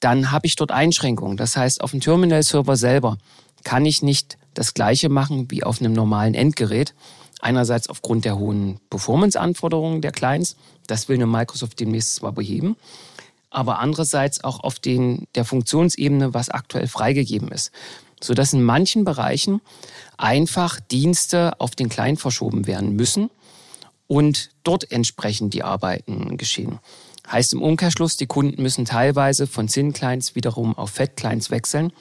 dann 0.04 0.32
habe 0.32 0.48
ich 0.48 0.58
dort 0.58 0.72
Einschränkungen. 0.72 1.38
Das 1.38 1.56
heißt, 1.56 1.82
auf 1.82 1.92
dem 1.92 2.02
Terminal-Server 2.02 2.76
selber 2.76 3.18
kann 3.64 3.86
ich 3.86 4.02
nicht 4.02 4.38
das 4.54 4.74
gleiche 4.74 5.08
machen 5.08 5.50
wie 5.50 5.64
auf 5.64 5.80
einem 5.80 5.94
normalen 5.94 6.34
Endgerät. 6.34 6.94
Einerseits 7.40 7.90
aufgrund 7.90 8.26
der 8.26 8.38
hohen 8.38 8.80
Performance-Anforderungen 8.90 10.02
der 10.02 10.12
Clients, 10.12 10.58
das 10.88 11.08
will 11.08 11.16
eine 11.16 11.26
Microsoft 11.26 11.80
demnächst 11.80 12.16
zwar 12.16 12.34
beheben, 12.34 12.76
aber 13.50 13.80
andererseits 13.80 14.44
auch 14.44 14.60
auf 14.60 14.78
den, 14.78 15.28
der 15.36 15.46
Funktionsebene, 15.46 16.34
was 16.34 16.50
aktuell 16.50 16.88
freigegeben 16.88 17.50
ist. 17.50 17.72
Sodass 18.22 18.54
in 18.54 18.64
manchen 18.64 19.06
Bereichen 19.06 19.62
einfach 20.18 20.80
Dienste 20.82 21.54
auf 21.60 21.76
den 21.76 21.88
Client 21.88 22.20
verschoben 22.20 22.68
werden 22.68 22.96
müssen 22.96 23.30
und 24.08 24.50
dort 24.64 24.92
entsprechend 24.92 25.54
die 25.54 25.64
Arbeiten 25.64 26.38
geschehen. 26.38 26.80
Heißt 27.32 27.54
im 27.54 27.62
Umkehrschluss, 27.62 28.18
die 28.18 28.28
Kunden 28.28 28.62
müssen 28.62 28.86
teilweise 28.86 29.48
von 29.48 29.68
Thin-Clients 29.68 30.36
wiederum 30.36 30.78
auf 30.78 30.92
Fat-Clients 30.92 31.52
wechseln, 31.52 31.94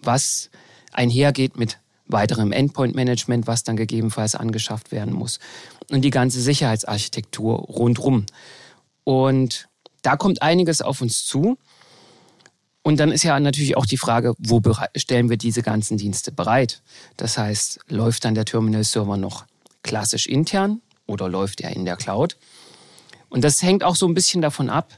was 0.00 0.50
einhergeht 0.92 1.56
mit 1.56 1.78
weiterem 2.06 2.52
Endpoint-Management, 2.52 3.46
was 3.46 3.64
dann 3.64 3.76
gegebenenfalls 3.76 4.34
angeschafft 4.34 4.92
werden 4.92 5.12
muss. 5.14 5.38
Und 5.90 6.02
die 6.02 6.10
ganze 6.10 6.40
Sicherheitsarchitektur 6.40 7.56
rundrum. 7.56 8.26
Und 9.04 9.68
da 10.02 10.16
kommt 10.16 10.42
einiges 10.42 10.82
auf 10.82 11.00
uns 11.00 11.24
zu. 11.24 11.58
Und 12.82 12.98
dann 12.98 13.12
ist 13.12 13.22
ja 13.22 13.38
natürlich 13.38 13.76
auch 13.76 13.86
die 13.86 13.96
Frage, 13.96 14.34
wo 14.38 14.60
stellen 14.96 15.30
wir 15.30 15.36
diese 15.36 15.62
ganzen 15.62 15.96
Dienste 15.96 16.32
bereit? 16.32 16.82
Das 17.16 17.38
heißt, 17.38 17.80
läuft 17.88 18.24
dann 18.24 18.34
der 18.34 18.44
Terminal-Server 18.44 19.16
noch 19.16 19.44
klassisch 19.82 20.26
intern 20.26 20.80
oder 21.06 21.28
läuft 21.28 21.60
er 21.60 21.70
in 21.70 21.84
der 21.84 21.96
Cloud? 21.96 22.36
Und 23.32 23.42
das 23.42 23.62
hängt 23.62 23.82
auch 23.82 23.96
so 23.96 24.06
ein 24.06 24.12
bisschen 24.12 24.42
davon 24.42 24.68
ab, 24.68 24.92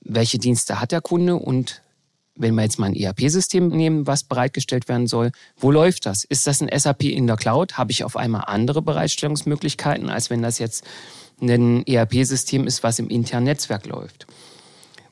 welche 0.00 0.38
Dienste 0.38 0.80
hat 0.80 0.92
der 0.92 1.00
Kunde 1.00 1.34
und 1.34 1.82
wenn 2.36 2.54
wir 2.54 2.62
jetzt 2.62 2.78
mal 2.78 2.86
ein 2.86 2.94
ERP-System 2.94 3.68
nehmen, 3.68 4.06
was 4.06 4.22
bereitgestellt 4.22 4.88
werden 4.88 5.08
soll, 5.08 5.32
wo 5.56 5.72
läuft 5.72 6.06
das? 6.06 6.24
Ist 6.24 6.46
das 6.46 6.62
ein 6.62 6.70
SAP 6.76 7.02
in 7.02 7.26
der 7.26 7.36
Cloud? 7.36 7.76
Habe 7.76 7.90
ich 7.90 8.04
auf 8.04 8.16
einmal 8.16 8.44
andere 8.46 8.80
Bereitstellungsmöglichkeiten, 8.80 10.08
als 10.08 10.30
wenn 10.30 10.40
das 10.40 10.58
jetzt 10.60 10.84
ein 11.40 11.84
ERP-System 11.84 12.66
ist, 12.66 12.84
was 12.84 13.00
im 13.00 13.08
internen 13.08 13.46
Netzwerk 13.46 13.86
läuft? 13.86 14.26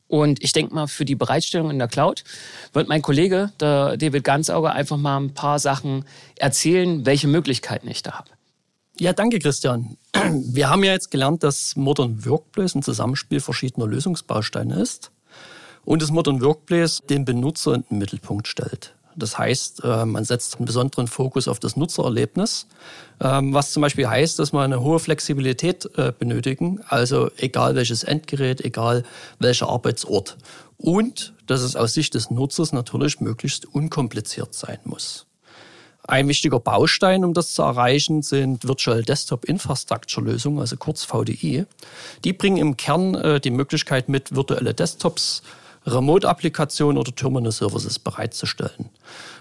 Und 0.07 0.41
ich 0.41 0.53
denke 0.53 0.73
mal, 0.73 0.87
für 0.87 1.05
die 1.05 1.15
Bereitstellung 1.15 1.69
in 1.69 1.79
der 1.79 1.87
Cloud 1.89 2.23
wird 2.71 2.87
mein 2.87 3.01
Kollege, 3.01 3.51
der 3.59 3.97
David 3.97 4.23
Ganzauger, 4.23 4.73
einfach 4.73 4.97
mal 4.97 5.17
ein 5.17 5.33
paar 5.33 5.59
Sachen 5.59 6.05
erzählen, 6.37 7.05
welche 7.05 7.27
Möglichkeiten 7.27 7.89
ich 7.89 8.03
da 8.03 8.13
habe. 8.19 8.29
Ja, 8.99 9.11
danke, 9.11 9.39
Christian. 9.39 9.97
Wir 10.13 10.69
haben 10.69 10.83
ja 10.83 10.91
jetzt 10.91 11.09
gelernt, 11.09 11.43
dass 11.43 11.75
Modern 11.75 12.25
Workplace 12.25 12.75
ein 12.75 12.83
Zusammenspiel 12.83 13.39
verschiedener 13.39 13.87
Lösungsbausteine 13.87 14.79
ist 14.79 15.11
und 15.83 16.01
das 16.01 16.11
Modern 16.11 16.41
Workplace 16.41 17.01
den 17.09 17.25
Benutzer 17.25 17.73
in 17.73 17.83
den 17.89 17.97
Mittelpunkt 17.97 18.47
stellt. 18.47 18.93
Das 19.15 19.37
heißt, 19.37 19.83
äh, 19.83 20.05
man 20.05 20.25
setzt 20.25 20.57
einen 20.57 20.65
besonderen 20.65 21.07
Fokus 21.07 21.47
auf 21.47 21.59
das 21.59 21.75
Nutzererlebnis, 21.75 22.67
ähm, 23.19 23.53
was 23.53 23.71
zum 23.71 23.81
Beispiel 23.81 24.07
heißt, 24.07 24.39
dass 24.39 24.53
man 24.53 24.65
eine 24.65 24.81
hohe 24.81 24.99
Flexibilität 24.99 25.89
äh, 25.97 26.11
benötigen, 26.17 26.79
also 26.87 27.29
egal 27.37 27.75
welches 27.75 28.03
Endgerät, 28.03 28.61
egal 28.61 29.03
welcher 29.39 29.69
Arbeitsort. 29.69 30.37
Und 30.77 31.33
dass 31.47 31.61
es 31.61 31.75
aus 31.75 31.93
Sicht 31.93 32.15
des 32.15 32.29
Nutzers 32.31 32.73
natürlich 32.73 33.19
möglichst 33.21 33.65
unkompliziert 33.65 34.53
sein 34.53 34.79
muss. 34.83 35.27
Ein 36.13 36.27
wichtiger 36.27 36.59
Baustein, 36.59 37.25
um 37.25 37.33
das 37.33 37.55
zu 37.55 37.63
erreichen, 37.63 38.21
sind 38.21 38.67
Virtual 38.67 39.01
Desktop 39.01 39.45
Infrastructure 39.45 40.23
Lösungen, 40.23 40.59
also 40.59 40.77
kurz 40.77 41.03
VDI. 41.03 41.65
Die 42.23 42.33
bringen 42.33 42.57
im 42.57 42.77
Kern 42.77 43.15
äh, 43.15 43.39
die 43.39 43.49
Möglichkeit 43.49 44.09
mit, 44.09 44.35
virtuelle 44.35 44.75
Desktops 44.75 45.41
Remote-Applikationen 45.87 46.99
oder 46.99 47.15
Terminal-Services 47.15 47.97
bereitzustellen. 47.97 48.91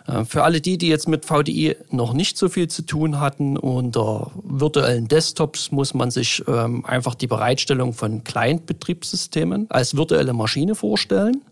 Äh, 0.07 0.25
für 0.25 0.45
alle 0.45 0.63
die, 0.63 0.79
die 0.79 0.89
jetzt 0.89 1.09
mit 1.09 1.27
VDI 1.27 1.77
noch 1.91 2.15
nicht 2.15 2.39
so 2.39 2.49
viel 2.49 2.69
zu 2.69 2.87
tun 2.87 3.21
hatten, 3.21 3.59
unter 3.59 4.31
virtuellen 4.43 5.09
Desktops 5.09 5.73
muss 5.73 5.93
man 5.93 6.11
sich 6.11 6.43
ähm, 6.49 6.87
einfach 6.87 7.15
die 7.15 7.27
Bereitstellung 7.27 7.93
von 7.93 8.25
Client-Betriebssystemen 8.25 9.67
als 9.69 9.95
virtuelle 9.95 10.33
Maschine 10.33 10.75
vorstellen. 10.75 11.43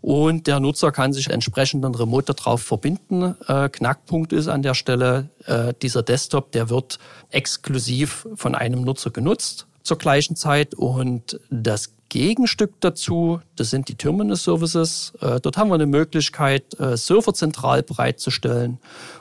Und 0.00 0.46
der 0.46 0.60
Nutzer 0.60 0.92
kann 0.92 1.12
sich 1.12 1.28
entsprechend 1.30 1.84
dann 1.84 1.94
remote 1.94 2.32
darauf 2.32 2.62
verbinden. 2.62 3.34
Äh, 3.46 3.68
Knackpunkt 3.68 4.32
ist 4.32 4.48
an 4.48 4.62
der 4.62 4.74
Stelle, 4.74 5.28
äh, 5.46 5.74
dieser 5.82 6.02
Desktop, 6.02 6.52
der 6.52 6.70
wird 6.70 6.98
exklusiv 7.30 8.26
von 8.34 8.54
einem 8.54 8.82
Nutzer 8.82 9.10
genutzt 9.10 9.66
zur 9.82 9.98
gleichen 9.98 10.36
Zeit 10.36 10.74
und 10.74 11.40
das 11.50 11.92
Gegenstück 12.08 12.80
dazu, 12.80 13.40
das 13.56 13.70
sind 13.70 13.88
die 13.88 13.94
Terminal 13.94 14.36
Services. 14.36 15.12
Äh, 15.20 15.40
dort 15.40 15.56
haben 15.56 15.68
wir 15.68 15.74
eine 15.74 15.86
Möglichkeit, 15.86 16.78
äh, 16.80 16.96
Server 16.96 17.34
zentral 17.34 17.82
bereitzustellen. 17.82 18.78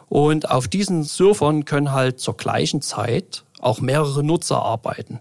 Und 0.08 0.50
auf 0.50 0.68
diesen 0.68 1.04
Servern 1.04 1.66
können 1.66 1.92
halt 1.92 2.20
zur 2.20 2.38
gleichen 2.38 2.82
Zeit 2.82 3.44
auch 3.60 3.82
mehrere 3.82 4.24
Nutzer 4.24 4.62
arbeiten. 4.62 5.20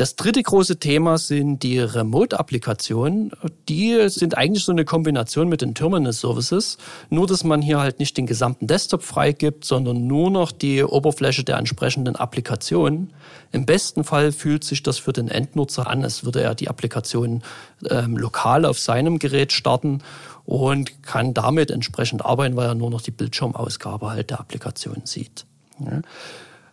Das 0.00 0.16
dritte 0.16 0.42
große 0.42 0.78
Thema 0.78 1.18
sind 1.18 1.62
die 1.62 1.78
Remote-Applikationen. 1.78 3.32
Die 3.68 4.08
sind 4.08 4.34
eigentlich 4.34 4.64
so 4.64 4.72
eine 4.72 4.86
Kombination 4.86 5.50
mit 5.50 5.60
den 5.60 5.74
Terminal-Services, 5.74 6.78
nur 7.10 7.26
dass 7.26 7.44
man 7.44 7.60
hier 7.60 7.80
halt 7.80 7.98
nicht 7.98 8.16
den 8.16 8.24
gesamten 8.24 8.66
Desktop 8.66 9.02
freigibt, 9.02 9.66
sondern 9.66 10.06
nur 10.06 10.30
noch 10.30 10.52
die 10.52 10.82
Oberfläche 10.82 11.44
der 11.44 11.58
entsprechenden 11.58 12.16
Applikation. 12.16 13.12
Im 13.52 13.66
besten 13.66 14.02
Fall 14.02 14.32
fühlt 14.32 14.64
sich 14.64 14.82
das 14.82 14.96
für 14.96 15.12
den 15.12 15.28
Endnutzer 15.28 15.86
an, 15.86 16.02
als 16.02 16.24
würde 16.24 16.40
er 16.40 16.54
die 16.54 16.68
Applikation 16.70 17.42
ähm, 17.90 18.16
lokal 18.16 18.64
auf 18.64 18.78
seinem 18.78 19.18
Gerät 19.18 19.52
starten 19.52 19.98
und 20.46 21.02
kann 21.02 21.34
damit 21.34 21.70
entsprechend 21.70 22.24
arbeiten, 22.24 22.56
weil 22.56 22.68
er 22.68 22.74
nur 22.74 22.88
noch 22.88 23.02
die 23.02 23.10
Bildschirmausgabe 23.10 24.08
halt 24.08 24.30
der 24.30 24.40
Applikation 24.40 25.02
sieht. 25.04 25.44
Ja. 25.78 26.00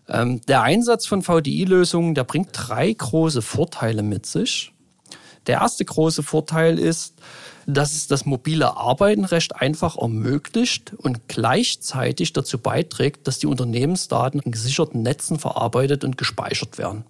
Ähm, 0.10 0.42
der 0.48 0.62
Einsatz 0.62 1.06
von 1.06 1.22
VDI-Lösungen, 1.22 2.16
der 2.16 2.24
bringt 2.24 2.50
drei 2.54 2.92
große 2.92 3.42
Vorteile 3.42 4.04
mit 4.04 4.26
sich. 4.26 4.72
Der 5.48 5.60
erste 5.62 5.86
große 5.86 6.24
Vorteil 6.24 6.78
ist, 6.80 7.16
dass 7.66 7.94
es 7.94 8.08
das 8.08 8.26
mobile 8.26 8.78
Arbeiten 8.78 9.26
recht 9.26 9.56
einfach 9.56 9.98
ermöglicht 9.98 10.94
und 10.94 11.28
gleichzeitig 11.28 12.32
dazu 12.32 12.58
beiträgt, 12.58 13.28
dass 13.28 13.40
die 13.40 13.48
Unternehmensdaten 13.48 14.40
in 14.40 14.52
gesicherten 14.52 15.04
Netzen 15.04 15.38
verarbeitet 15.38 16.06
und 16.06 16.18
gespeichert 16.18 16.78
werden. 16.78 17.04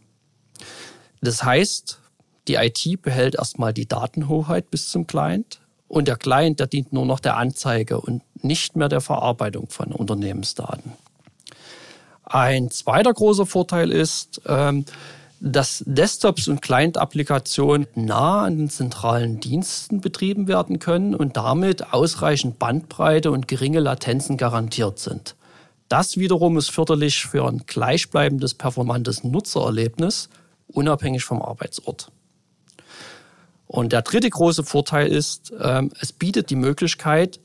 Das 1.21 1.43
heißt, 1.43 1.99
die 2.47 2.55
IT 2.55 3.01
behält 3.01 3.35
erstmal 3.35 3.73
die 3.73 3.87
Datenhoheit 3.87 4.71
bis 4.71 4.89
zum 4.89 5.05
Client 5.05 5.59
und 5.87 6.07
der 6.07 6.15
Client, 6.15 6.59
der 6.59 6.67
dient 6.67 6.91
nur 6.91 7.05
noch 7.05 7.19
der 7.19 7.37
Anzeige 7.37 8.01
und 8.01 8.23
nicht 8.41 8.75
mehr 8.75 8.89
der 8.89 9.01
Verarbeitung 9.01 9.69
von 9.69 9.91
Unternehmensdaten. 9.91 10.93
Ein 12.29 12.69
zweiter 12.71 13.13
großer 13.13 13.45
Vorteil 13.45 13.89
ist, 13.89 14.41
ähm, 14.45 14.83
dass 15.39 15.83
Desktops 15.85 16.47
und 16.47 16.61
Client-Applikationen 16.61 17.87
nah 17.95 18.43
an 18.43 18.57
den 18.57 18.69
zentralen 18.69 19.39
Diensten 19.39 20.01
betrieben 20.01 20.47
werden 20.47 20.79
können 20.79 21.15
und 21.15 21.37
damit 21.37 21.93
ausreichend 21.93 22.59
Bandbreite 22.59 23.31
und 23.31 23.47
geringe 23.47 23.79
Latenzen 23.79 24.35
garantiert 24.35 24.99
sind. 24.99 25.35
Das 25.87 26.17
wiederum 26.17 26.57
ist 26.57 26.69
förderlich 26.69 27.25
für 27.25 27.47
ein 27.47 27.63
gleichbleibendes, 27.65 28.55
performantes 28.55 29.23
Nutzererlebnis, 29.23 30.27
unabhängig 30.67 31.23
vom 31.23 31.41
Arbeitsort. 31.41 32.11
Und 33.67 33.93
der 33.93 34.01
dritte 34.01 34.29
große 34.29 34.63
Vorteil 34.63 35.07
ist, 35.07 35.53
ähm, 35.61 35.91
es 36.01 36.11
bietet 36.11 36.49
die 36.49 36.55
Möglichkeit, 36.55 37.39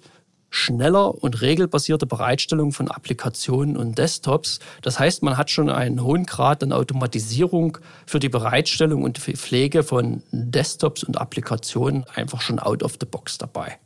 schneller 0.53 1.23
und 1.23 1.41
regelbasierte 1.41 2.07
Bereitstellung 2.07 2.73
von 2.73 2.89
Applikationen 2.89 3.77
und 3.77 3.97
Desktops. 3.97 4.61
Das 4.83 4.99
heißt, 4.99 5.23
man 5.23 5.39
hat 5.39 5.51
schon 5.51 5.71
einen 5.71 6.05
hohen 6.05 6.27
Grad 6.27 6.63
an 6.63 6.73
Automatisierung 6.73 7.79
für 8.07 8.21
die 8.21 8.29
Bereitstellung 8.29 9.03
und 9.03 9.19
Pflege 9.19 9.83
von 9.83 10.23
Desktops 10.31 11.05
und 11.05 11.19
Applikationen 11.19 12.05
einfach 12.15 12.43
schon 12.43 12.59
out 12.59 12.83
of 12.83 12.99
the 13.01 13.07
box 13.07 13.39
dabei. 13.39 13.79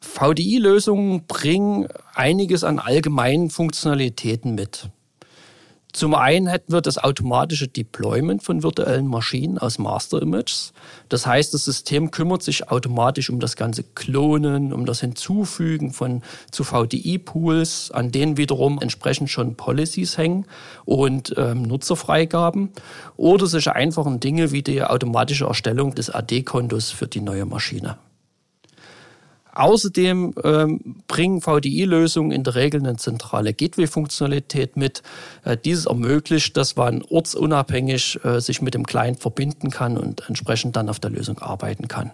VDI-Lösungen 0.00 1.26
bringen 1.26 1.88
einiges 2.14 2.64
an 2.64 2.78
allgemeinen 2.78 3.50
Funktionalitäten 3.50 4.54
mit. 4.54 4.88
Zum 5.96 6.14
einen 6.14 6.46
hätten 6.46 6.74
wir 6.74 6.82
das 6.82 6.98
automatische 6.98 7.68
Deployment 7.68 8.42
von 8.42 8.62
virtuellen 8.62 9.06
Maschinen 9.06 9.56
aus 9.56 9.78
Master 9.78 10.20
Images. 10.20 10.74
Das 11.08 11.26
heißt, 11.26 11.54
das 11.54 11.64
System 11.64 12.10
kümmert 12.10 12.42
sich 12.42 12.68
automatisch 12.70 13.30
um 13.30 13.40
das 13.40 13.56
ganze 13.56 13.82
Klonen, 13.82 14.74
um 14.74 14.84
das 14.84 15.00
Hinzufügen 15.00 15.94
von 15.94 16.20
zu 16.50 16.64
VDI-Pools, 16.64 17.92
an 17.92 18.12
denen 18.12 18.36
wiederum 18.36 18.78
entsprechend 18.78 19.30
schon 19.30 19.54
Policies 19.54 20.18
hängen 20.18 20.44
und 20.84 21.34
ähm, 21.38 21.62
Nutzerfreigaben 21.62 22.72
oder 23.16 23.46
solche 23.46 23.74
einfachen 23.74 24.20
Dinge 24.20 24.52
wie 24.52 24.62
die 24.62 24.82
automatische 24.82 25.46
Erstellung 25.46 25.94
des 25.94 26.10
AD-Kontos 26.10 26.90
für 26.90 27.06
die 27.06 27.22
neue 27.22 27.46
Maschine. 27.46 27.96
Außerdem 29.56 30.34
ähm, 30.44 30.80
bringen 31.08 31.40
VDI-Lösungen 31.40 32.30
in 32.30 32.44
der 32.44 32.56
Regel 32.56 32.80
eine 32.80 32.96
zentrale 32.96 33.54
Gateway-Funktionalität 33.54 34.76
mit. 34.76 35.02
Äh, 35.44 35.56
dieses 35.56 35.86
ermöglicht, 35.86 36.58
dass 36.58 36.76
man 36.76 37.02
ortsunabhängig 37.08 38.20
äh, 38.22 38.40
sich 38.40 38.60
mit 38.60 38.74
dem 38.74 38.84
Client 38.84 39.18
verbinden 39.20 39.70
kann 39.70 39.96
und 39.96 40.28
entsprechend 40.28 40.76
dann 40.76 40.90
auf 40.90 41.00
der 41.00 41.10
Lösung 41.10 41.38
arbeiten 41.38 41.88
kann. 41.88 42.10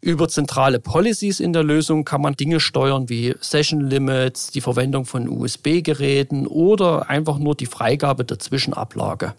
Über 0.00 0.28
zentrale 0.28 0.78
Policies 0.78 1.40
in 1.40 1.52
der 1.52 1.64
Lösung 1.64 2.04
kann 2.04 2.20
man 2.20 2.34
Dinge 2.34 2.60
steuern 2.60 3.08
wie 3.08 3.34
Session 3.40 3.80
Limits, 3.80 4.52
die 4.52 4.60
Verwendung 4.60 5.06
von 5.06 5.28
USB-Geräten 5.28 6.46
oder 6.46 7.10
einfach 7.10 7.38
nur 7.38 7.56
die 7.56 7.66
Freigabe 7.66 8.24
der 8.24 8.38
Zwischenablage. 8.38 9.34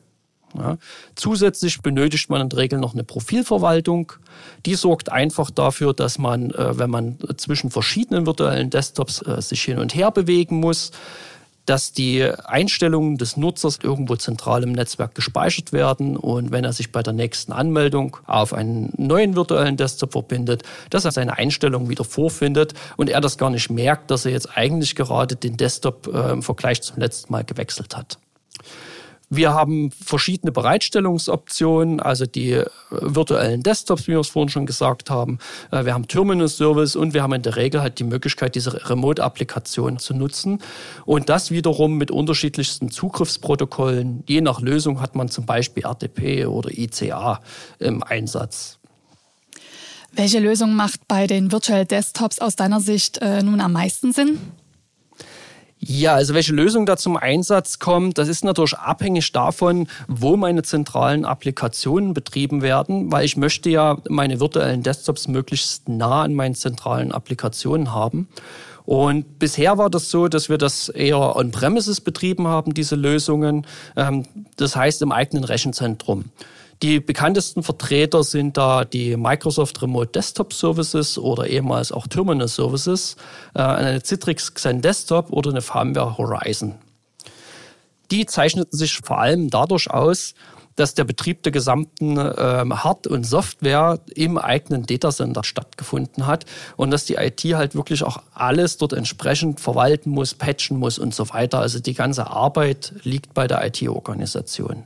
Ja. 0.56 0.78
Zusätzlich 1.16 1.82
benötigt 1.82 2.30
man 2.30 2.42
in 2.42 2.50
der 2.50 2.60
Regel 2.60 2.80
noch 2.80 2.94
eine 2.94 3.04
Profilverwaltung. 3.04 4.14
Die 4.66 4.76
sorgt 4.76 5.12
einfach 5.12 5.52
dafür, 5.52 5.94
dass 5.94 6.18
man, 6.18 6.52
äh, 6.52 6.78
wenn 6.78 6.90
man 6.90 7.18
zwischen 7.38 7.70
verschiedenen 7.70 8.26
virtuellen 8.26 8.70
Desktops 8.70 9.22
äh, 9.22 9.42
sich 9.42 9.62
hin 9.64 9.78
und 9.78 9.94
her 9.94 10.12
bewegen 10.12 10.60
muss, 10.60 10.92
dass 11.68 11.92
die 11.92 12.24
Einstellungen 12.24 13.18
des 13.18 13.36
Nutzers 13.36 13.80
irgendwo 13.84 14.16
zentral 14.16 14.64
im 14.64 14.72
Netzwerk 14.72 15.16
gespeichert 15.16 15.74
werden 15.74 16.16
und 16.16 16.52
wenn 16.52 16.64
er 16.64 16.72
sich 16.72 16.94
bei 16.94 17.04
der 17.04 17.14
nächsten 17.14 17.52
Anmeldung 17.52 18.18
auf 18.26 18.54
einen 18.54 18.94
neuen 18.98 19.36
virtuellen 19.36 19.76
Desktop 19.76 20.14
verbindet, 20.14 20.64
dass 20.90 21.04
er 21.04 21.12
seine 21.12 21.38
Einstellungen 21.38 21.90
wieder 21.90 22.06
vorfindet 22.06 22.74
und 22.96 23.10
er 23.10 23.20
das 23.20 23.38
gar 23.38 23.50
nicht 23.50 23.70
merkt, 23.70 24.10
dass 24.12 24.26
er 24.26 24.32
jetzt 24.32 24.58
eigentlich 24.58 24.96
gerade 24.96 25.36
den 25.36 25.58
Desktop 25.58 26.08
äh, 26.08 26.32
im 26.32 26.42
Vergleich 26.42 26.82
zum 26.82 27.00
letzten 27.00 27.34
Mal 27.34 27.44
gewechselt 27.44 27.98
hat. 27.98 28.18
Wir 29.30 29.54
haben 29.54 29.92
verschiedene 29.92 30.54
Bereitstellungsoptionen, 30.54 32.00
also 32.00 32.26
die 32.26 32.52
äh, 32.52 32.66
virtuellen 32.90 33.62
Desktops, 33.62 34.08
wie 34.08 34.14
wir 34.14 34.20
es 34.20 34.30
vorhin 34.30 34.50
schon 34.50 34.66
gesagt 34.66 35.10
haben. 35.10 35.40
Äh, 35.72 35.84
wir 35.84 35.94
haben 35.94 36.08
Terminal 36.08 36.48
Service 36.48 36.96
und 36.96 37.14
wir 37.14 37.24
haben 37.24 37.34
in 37.34 37.42
der 37.42 37.58
Regel 37.58 37.82
halt 37.82 38.00
die 38.00 38.06
Möglichkeit, 38.06 38.56
diese 38.56 38.90
Remote-Applikation 38.90 40.00
zu 40.00 40.14
nutzen. 40.14 40.60
Und 41.06 41.28
das 41.28 41.52
wiederum 41.52 41.98
mit 41.98 42.10
unterschiedlichsten 42.10 42.90
Zugriffsprotokollen. 42.90 44.24
Je 44.28 44.40
nach 44.40 44.62
Lösung 44.62 45.02
hat 45.02 45.16
man 45.16 45.28
zum 45.28 45.46
Beispiel 45.46 45.84
RTP 45.84 46.48
oder 46.48 46.72
ICA 46.72 47.42
im 47.80 48.04
Einsatz. 48.04 48.80
Welche 50.14 50.40
Lösung 50.40 50.74
macht 50.74 51.08
bei 51.10 51.28
den 51.28 51.52
Virtual 51.52 51.86
Desktops 51.86 52.40
aus 52.40 52.56
deiner 52.56 52.80
Sicht 52.80 53.18
äh, 53.18 53.44
nun 53.44 53.60
am 53.60 53.74
meisten 53.74 54.14
Sinn? 54.14 54.40
Ja, 55.80 56.16
also 56.16 56.34
welche 56.34 56.54
Lösung 56.54 56.88
da 56.88 56.98
zum 56.98 57.18
Einsatz 57.18 57.78
kommt, 57.78 58.18
das 58.18 58.28
ist 58.28 58.44
natürlich 58.44 58.78
abhängig 58.78 59.32
davon, 59.32 59.88
wo 60.08 60.36
meine 60.36 60.64
zentralen 60.64 61.24
Applikationen 61.24 62.14
betrieben 62.16 62.64
werden, 62.64 63.12
weil 63.12 63.26
ich 63.26 63.38
möchte 63.38 63.70
ja 63.70 63.98
meine 64.10 64.40
virtuellen 64.40 64.82
Desktops 64.82 65.28
möglichst 65.28 65.88
nah 65.88 66.24
an 66.24 66.34
meinen 66.34 66.56
zentralen 66.56 67.12
Applikationen 67.12 67.94
haben. 67.94 68.28
Und 68.86 69.38
bisher 69.38 69.78
war 69.78 69.90
das 69.90 70.10
so, 70.10 70.30
dass 70.30 70.50
wir 70.50 70.58
das 70.58 70.90
eher 70.90 71.36
on-premises 71.36 72.02
betrieben 72.02 72.48
haben, 72.48 72.74
diese 72.74 72.96
Lösungen. 72.96 73.68
Ähm, 73.98 74.24
das 74.56 74.76
heißt 74.78 75.02
im 75.02 75.12
eigenen 75.12 75.44
Rechenzentrum. 75.44 76.26
Die 76.84 77.00
bekanntesten 77.00 77.64
Vertreter 77.64 78.24
sind 78.24 78.56
da 78.56 78.86
die 78.86 79.18
Microsoft 79.18 79.82
Remote 79.82 80.12
Desktop 80.12 80.54
Services 80.54 81.18
oder 81.18 81.48
ehemals 81.48 81.92
auch 81.92 82.06
Terminal 82.06 82.48
Services, 82.48 83.16
äh, 83.56 83.62
eine 83.62 84.04
Citrix 84.04 84.54
Xen 84.54 84.82
Desktop 84.82 85.32
oder 85.32 85.50
eine 85.50 85.62
Firmware 85.62 86.18
Horizon. 86.18 86.76
Die 88.12 88.26
zeichneten 88.28 88.78
sich 88.78 89.00
vor 89.04 89.20
allem 89.20 89.50
dadurch 89.50 89.90
aus, 89.90 90.36
dass 90.78 90.94
der 90.94 91.04
Betrieb 91.04 91.44
der 91.44 91.52
gesamten 91.52 92.18
ähm, 92.18 92.84
Hard- 92.84 93.08
und 93.08 93.26
Software 93.26 94.00
im 94.16 94.38
eigenen 94.38 94.86
Datacenter 94.86 95.44
stattgefunden 95.44 96.26
hat 96.28 96.46
und 96.78 96.92
dass 96.92 97.06
die 97.06 97.16
IT 97.16 97.44
halt 97.56 97.76
wirklich 97.76 98.04
auch 98.04 98.22
alles 98.34 98.78
dort 98.78 98.94
entsprechend 98.94 99.60
verwalten 99.60 100.12
muss, 100.12 100.36
patchen 100.36 100.78
muss 100.78 101.00
und 101.00 101.14
so 101.14 101.30
weiter. 101.30 101.60
Also 101.60 101.80
die 101.80 101.96
ganze 101.96 102.28
Arbeit 102.28 102.94
liegt 103.04 103.34
bei 103.34 103.48
der 103.48 103.66
IT-Organisation. 103.66 104.84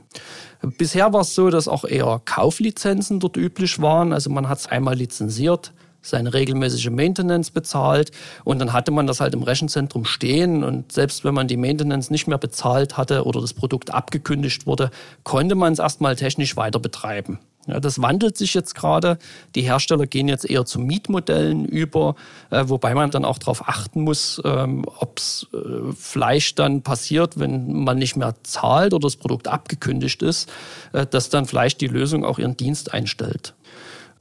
Bisher 0.78 1.12
war 1.12 1.20
es 1.20 1.34
so, 1.34 1.50
dass 1.50 1.68
auch 1.68 1.84
eher 1.84 2.20
Kauflizenzen 2.24 3.20
dort 3.20 3.36
üblich 3.36 3.80
waren. 3.80 4.12
Also 4.12 4.30
man 4.30 4.48
hat 4.48 4.58
es 4.58 4.66
einmal 4.66 4.94
lizenziert, 4.94 5.72
seine 6.02 6.34
regelmäßige 6.34 6.90
Maintenance 6.90 7.50
bezahlt 7.50 8.10
und 8.44 8.58
dann 8.58 8.72
hatte 8.72 8.90
man 8.90 9.06
das 9.06 9.20
halt 9.20 9.34
im 9.34 9.42
Rechenzentrum 9.42 10.04
stehen 10.04 10.64
und 10.64 10.92
selbst 10.92 11.24
wenn 11.24 11.34
man 11.34 11.48
die 11.48 11.56
Maintenance 11.56 12.10
nicht 12.10 12.26
mehr 12.26 12.38
bezahlt 12.38 12.96
hatte 12.96 13.24
oder 13.24 13.40
das 13.40 13.54
Produkt 13.54 13.92
abgekündigt 13.92 14.66
wurde, 14.66 14.90
konnte 15.24 15.54
man 15.54 15.72
es 15.72 15.78
erstmal 15.78 16.16
technisch 16.16 16.56
weiter 16.56 16.78
betreiben. 16.78 17.38
Ja, 17.66 17.78
das 17.78 18.02
wandelt 18.02 18.36
sich 18.36 18.54
jetzt 18.54 18.74
gerade. 18.74 19.18
Die 19.54 19.62
Hersteller 19.62 20.06
gehen 20.06 20.26
jetzt 20.26 20.48
eher 20.48 20.64
zu 20.64 20.80
Mietmodellen 20.80 21.64
über, 21.64 22.16
äh, 22.50 22.64
wobei 22.66 22.94
man 22.94 23.12
dann 23.12 23.24
auch 23.24 23.38
darauf 23.38 23.68
achten 23.68 24.00
muss, 24.00 24.42
ähm, 24.44 24.84
ob 24.98 25.18
es 25.18 25.46
äh, 25.54 25.92
vielleicht 25.96 26.58
dann 26.58 26.82
passiert, 26.82 27.38
wenn 27.38 27.84
man 27.84 27.98
nicht 27.98 28.16
mehr 28.16 28.34
zahlt 28.42 28.94
oder 28.94 29.06
das 29.06 29.14
Produkt 29.14 29.46
abgekündigt 29.46 30.22
ist, 30.22 30.50
äh, 30.92 31.06
dass 31.06 31.28
dann 31.28 31.46
vielleicht 31.46 31.80
die 31.80 31.86
Lösung 31.86 32.24
auch 32.24 32.40
ihren 32.40 32.56
Dienst 32.56 32.92
einstellt. 32.92 33.54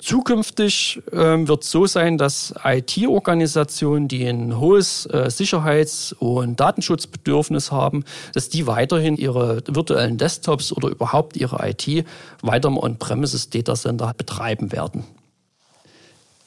Zukünftig 0.01 0.99
ähm, 1.13 1.47
wird 1.47 1.63
es 1.63 1.69
so 1.69 1.85
sein, 1.85 2.17
dass 2.17 2.55
IT-Organisationen, 2.63 4.07
die 4.07 4.25
ein 4.25 4.59
hohes 4.59 5.05
äh, 5.05 5.29
Sicherheits- 5.29 6.11
und 6.13 6.59
Datenschutzbedürfnis 6.59 7.71
haben, 7.71 8.03
dass 8.33 8.49
die 8.49 8.65
weiterhin 8.65 9.15
ihre 9.15 9.61
virtuellen 9.67 10.17
Desktops 10.17 10.73
oder 10.73 10.89
überhaupt 10.89 11.37
ihre 11.37 11.69
IT 11.69 12.03
weiter 12.41 12.69
im 12.69 12.77
On-Premises-Datacenter 12.77 14.15
betreiben 14.17 14.71
werden. 14.71 15.03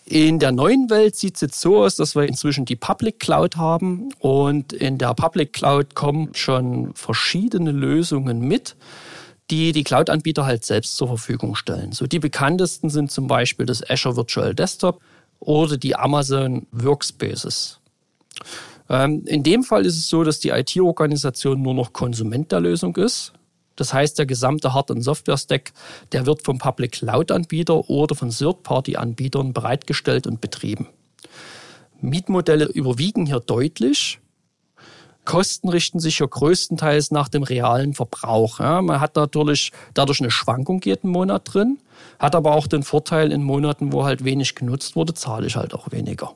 In 0.04 0.40
der 0.40 0.50
neuen 0.50 0.90
Welt 0.90 1.14
sieht 1.14 1.36
es 1.36 1.40
jetzt 1.42 1.60
so 1.60 1.84
aus, 1.84 1.94
dass 1.94 2.16
wir 2.16 2.24
inzwischen 2.24 2.64
die 2.64 2.76
Public 2.76 3.20
Cloud 3.20 3.56
haben 3.56 4.08
und 4.18 4.72
in 4.72 4.98
der 4.98 5.14
Public 5.14 5.52
Cloud 5.52 5.94
kommen 5.94 6.34
schon 6.34 6.92
verschiedene 6.94 7.70
Lösungen 7.70 8.40
mit 8.40 8.74
die 9.50 9.72
die 9.72 9.84
Cloud-Anbieter 9.84 10.46
halt 10.46 10.64
selbst 10.64 10.96
zur 10.96 11.08
Verfügung 11.08 11.54
stellen. 11.54 11.92
So 11.92 12.06
die 12.06 12.18
bekanntesten 12.18 12.90
sind 12.90 13.10
zum 13.10 13.26
Beispiel 13.26 13.66
das 13.66 13.88
Azure 13.88 14.16
Virtual 14.16 14.54
Desktop 14.54 15.00
oder 15.40 15.76
die 15.76 15.96
Amazon 15.96 16.66
Workspaces. 16.72 17.80
Ähm, 18.88 19.24
in 19.26 19.42
dem 19.42 19.62
Fall 19.62 19.86
ist 19.86 19.96
es 19.96 20.08
so, 20.08 20.24
dass 20.24 20.40
die 20.40 20.50
IT-Organisation 20.50 21.60
nur 21.60 21.74
noch 21.74 21.92
Konsument 21.92 22.52
der 22.52 22.60
Lösung 22.60 22.96
ist. 22.96 23.32
Das 23.76 23.92
heißt, 23.92 24.18
der 24.18 24.26
gesamte 24.26 24.72
Hard- 24.72 24.90
und 24.90 25.02
Software-Stack, 25.02 25.72
der 26.12 26.26
wird 26.26 26.42
vom 26.42 26.58
Public 26.58 26.92
Cloud-Anbieter 26.92 27.90
oder 27.90 28.14
von 28.14 28.30
Third-Party-Anbietern 28.30 29.52
bereitgestellt 29.52 30.26
und 30.26 30.40
betrieben. 30.40 30.88
Mietmodelle 32.00 32.66
überwiegen 32.66 33.26
hier 33.26 33.40
deutlich. 33.40 34.20
Kosten 35.24 35.68
richten 35.68 36.00
sich 36.00 36.18
ja 36.18 36.26
größtenteils 36.26 37.10
nach 37.10 37.28
dem 37.28 37.42
realen 37.42 37.94
Verbrauch. 37.94 38.60
Ja, 38.60 38.82
man 38.82 39.00
hat 39.00 39.16
natürlich 39.16 39.72
dadurch 39.94 40.20
eine 40.20 40.30
Schwankung 40.30 40.80
jeden 40.84 41.10
Monat 41.10 41.42
drin, 41.52 41.78
hat 42.18 42.34
aber 42.34 42.54
auch 42.54 42.66
den 42.66 42.82
Vorteil, 42.82 43.32
in 43.32 43.42
Monaten, 43.42 43.92
wo 43.92 44.04
halt 44.04 44.24
wenig 44.24 44.54
genutzt 44.54 44.96
wurde, 44.96 45.14
zahle 45.14 45.46
ich 45.46 45.56
halt 45.56 45.74
auch 45.74 45.90
weniger. 45.92 46.34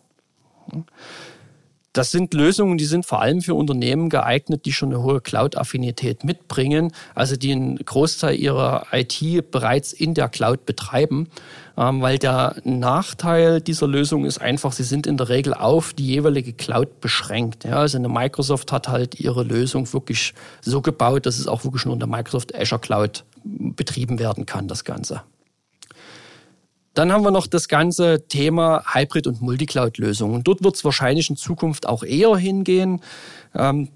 Das 1.95 2.11
sind 2.11 2.35
Lösungen, 2.35 2.77
die 2.77 2.85
sind 2.85 3.07
vor 3.07 3.23
allem 3.23 3.41
für 3.41 3.55
Unternehmen 3.55 4.11
geeignet, 4.11 4.67
die 4.67 4.73
schon 4.73 4.91
eine 4.91 5.03
hohe 5.03 5.21
Cloud-Affinität 5.21 6.23
mitbringen, 6.23 6.93
also 7.15 7.37
die 7.37 7.53
einen 7.53 7.77
Großteil 7.77 8.37
ihrer 8.37 8.87
IT 8.93 9.51
bereits 9.51 9.95
in 9.95 10.13
der 10.13 10.29
Cloud 10.29 10.67
betreiben, 10.67 11.29
ähm, 11.79 12.03
weil 12.03 12.19
der 12.19 12.57
Nachteil 12.65 13.63
dieser 13.63 13.89
Lösung 13.89 14.27
ist 14.27 14.39
einfach, 14.39 14.73
sie 14.73 14.85
sind 14.85 15.07
in 15.07 15.17
der 15.17 15.31
Regel 15.31 15.55
auf 15.55 15.95
die 15.95 16.07
jeweilige 16.07 16.53
Cloud 16.53 17.01
beschränkt. 17.01 17.65
Also 17.65 17.97
eine 17.97 18.09
Microsoft 18.09 18.71
hat 18.71 18.89
halt 18.89 19.19
ihre 19.19 19.43
Lösung 19.43 19.91
wirklich 19.93 20.35
so 20.61 20.83
gebaut, 20.83 21.25
dass 21.25 21.39
es 21.39 21.49
auch 21.49 21.65
wirklich 21.65 21.87
nur 21.87 21.95
in 21.95 22.01
der 22.01 22.09
Microsoft 22.09 22.55
Azure 22.55 22.81
Cloud 22.81 23.25
betrieben 23.45 24.19
werden 24.19 24.45
kann, 24.45 24.69
das 24.69 24.85
Ganze. 24.85 25.23
Dann 26.99 27.13
haben 27.13 27.23
wir 27.23 27.31
noch 27.31 27.47
das 27.47 27.69
ganze 27.69 28.27
Thema 28.27 28.83
Hybrid- 28.93 29.29
und 29.29 29.41
Multicloud-Lösungen. 29.41 30.43
Dort 30.43 30.65
wird 30.65 30.75
es 30.75 30.85
wahrscheinlich 30.85 31.31
in 31.31 31.37
Zukunft 31.37 31.87
auch 31.87 32.03
eher 32.03 32.37
hingehen. 32.37 33.03
Ähm, 33.55 33.87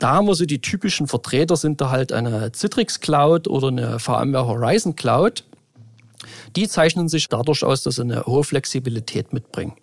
da 0.00 0.14
haben 0.14 0.26
wir 0.26 0.34
so 0.34 0.44
die 0.44 0.60
typischen 0.60 1.06
Vertreter, 1.06 1.54
sind 1.54 1.80
da 1.80 1.90
halt 1.90 2.12
eine 2.12 2.50
Citrix 2.50 2.98
Cloud 2.98 3.46
oder 3.46 3.68
eine 3.68 4.00
VMware 4.00 4.48
Horizon 4.48 4.96
Cloud. 4.96 5.44
Die 6.56 6.68
zeichnen 6.68 7.08
sich 7.08 7.28
dadurch 7.28 7.64
aus, 7.64 7.82
dass 7.82 7.96
sie 7.96 8.02
eine 8.02 8.26
hohe 8.26 8.44
Flexibilität 8.44 9.32
mitbringen. 9.32 9.74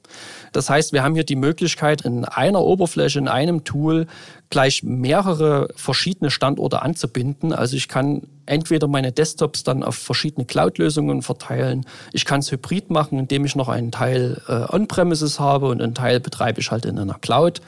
Das 0.52 0.70
heißt, 0.70 0.94
wir 0.94 1.04
haben 1.04 1.16
hier 1.16 1.24
die 1.24 1.36
Möglichkeit, 1.36 2.02
in 2.02 2.26
einer 2.26 2.62
Oberfläche, 2.62 3.20
in 3.20 3.28
einem 3.28 3.64
Tool 3.64 4.08
gleich 4.50 4.84
mehrere 4.84 5.68
verschiedene 5.76 6.32
Standorte 6.32 6.82
anzubinden. 6.82 7.52
Also 7.54 7.76
ich 7.76 7.88
kann 7.88 8.24
entweder 8.46 8.88
meine 8.88 9.12
Desktops 9.12 9.64
dann 9.64 9.84
auf 9.84 9.96
verschiedene 9.96 10.46
Cloud-Lösungen 10.46 11.22
verteilen. 11.22 11.86
Ich 12.14 12.26
kann 12.26 12.40
es 12.40 12.52
hybrid 12.52 12.90
machen, 12.90 13.20
indem 13.20 13.46
ich 13.46 13.56
noch 13.56 13.68
einen 13.68 13.92
Teil 13.92 14.42
äh, 14.48 14.74
on-premises 14.74 15.40
habe 15.40 15.68
und 15.68 15.82
einen 15.82 15.96
Teil 15.96 16.20
betreibe 16.20 16.62
ich 16.62 16.72
halt 16.72 16.86
in 16.86 16.98
einer 16.98 17.20
Cloud. 17.20 17.62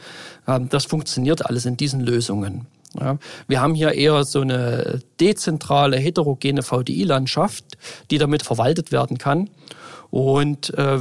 Ähm, 0.48 0.70
das 0.70 0.86
funktioniert 0.86 1.46
alles 1.46 1.66
in 1.66 1.76
diesen 1.76 2.00
Lösungen. 2.00 2.66
Ja, 3.00 3.18
wir 3.48 3.62
haben 3.62 3.76
hier 3.76 3.94
eher 3.94 4.24
so 4.24 4.42
eine 4.42 5.00
dezentrale, 5.20 5.98
heterogene 5.98 6.64
VDI-Landschaft, 6.64 7.66
die 8.10 8.18
damit 8.18 8.44
verwaltet 8.44 8.92
werden 8.92 9.18
kann. 9.18 9.50
Und 10.12 10.74
äh, 10.76 10.98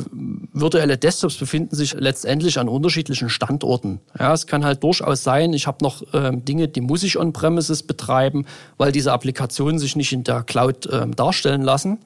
virtuelle 0.52 0.98
Desktops 0.98 1.36
befinden 1.36 1.74
sich 1.74 1.94
letztendlich 1.94 2.58
an 2.58 2.68
unterschiedlichen 2.68 3.30
Standorten. 3.30 4.00
Ja, 4.18 4.34
es 4.34 4.46
kann 4.46 4.64
halt 4.64 4.82
durchaus 4.82 5.22
sein, 5.24 5.54
ich 5.54 5.66
habe 5.66 5.78
noch 5.82 6.02
ähm, 6.12 6.44
Dinge, 6.44 6.68
die 6.68 6.82
muss 6.82 7.02
ich 7.02 7.18
on-premises 7.18 7.84
betreiben, 7.84 8.44
weil 8.76 8.92
diese 8.92 9.12
Applikationen 9.12 9.78
sich 9.78 9.96
nicht 9.96 10.12
in 10.12 10.24
der 10.24 10.42
Cloud 10.42 10.88
ähm, 10.92 11.16
darstellen 11.16 11.62
lassen. 11.62 11.98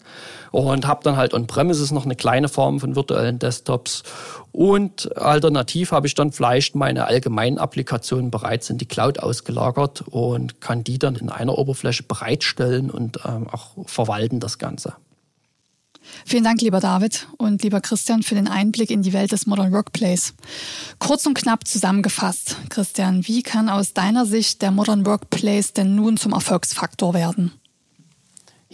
Und 0.53 0.87
habe 0.87 1.01
dann 1.03 1.17
halt 1.17 1.33
on-premises 1.33 1.93
noch 1.93 2.05
eine 2.05 2.15
kleine 2.15 2.49
Form 2.49 2.79
von 2.79 2.95
virtuellen 2.95 3.39
Desktops. 3.39 4.03
Und 4.53 5.17
alternativ 5.17 5.93
habe 5.93 6.07
ich 6.07 6.15
dann 6.15 6.31
vielleicht 6.31 6.75
meine 6.75 7.07
allgemeinen 7.07 7.57
Applikationen 7.57 8.31
bereits 8.31 8.69
in 8.69 8.77
die 8.77 8.85
Cloud 8.85 9.19
ausgelagert 9.19 10.03
und 10.03 10.61
kann 10.61 10.85
die 10.85 10.99
dann 10.99 11.17
in 11.17 11.31
einer 11.31 11.57
Oberfläche 11.57 12.03
bereitstellen 12.03 12.91
und 12.91 13.19
ähm, 13.25 13.49
auch 13.51 13.71
verwalten 13.87 14.41
das 14.41 14.59
Ganze. 14.59 14.93
Vielen 16.27 16.45
Dank, 16.45 16.61
lieber 16.61 16.81
David 16.81 17.27
und 17.39 17.63
lieber 17.63 17.81
Christian, 17.81 18.23
für 18.23 18.35
den 18.35 18.49
Einblick 18.49 18.91
in 18.91 19.03
die 19.03 19.13
Welt 19.13 19.33
des 19.33 19.47
Modern 19.47 19.73
Workplace. 19.73 20.35
Kurz 20.99 21.27
und 21.27 21.35
knapp 21.35 21.67
zusammengefasst, 21.67 22.57
Christian, 22.69 23.27
wie 23.27 23.43
kann 23.43 23.69
aus 23.69 23.93
deiner 23.93 24.27
Sicht 24.27 24.63
der 24.63 24.71
Modern 24.71 25.07
Workplace 25.07 25.73
denn 25.73 25.95
nun 25.95 26.17
zum 26.17 26.33
Erfolgsfaktor 26.33 27.15
werden? 27.15 27.53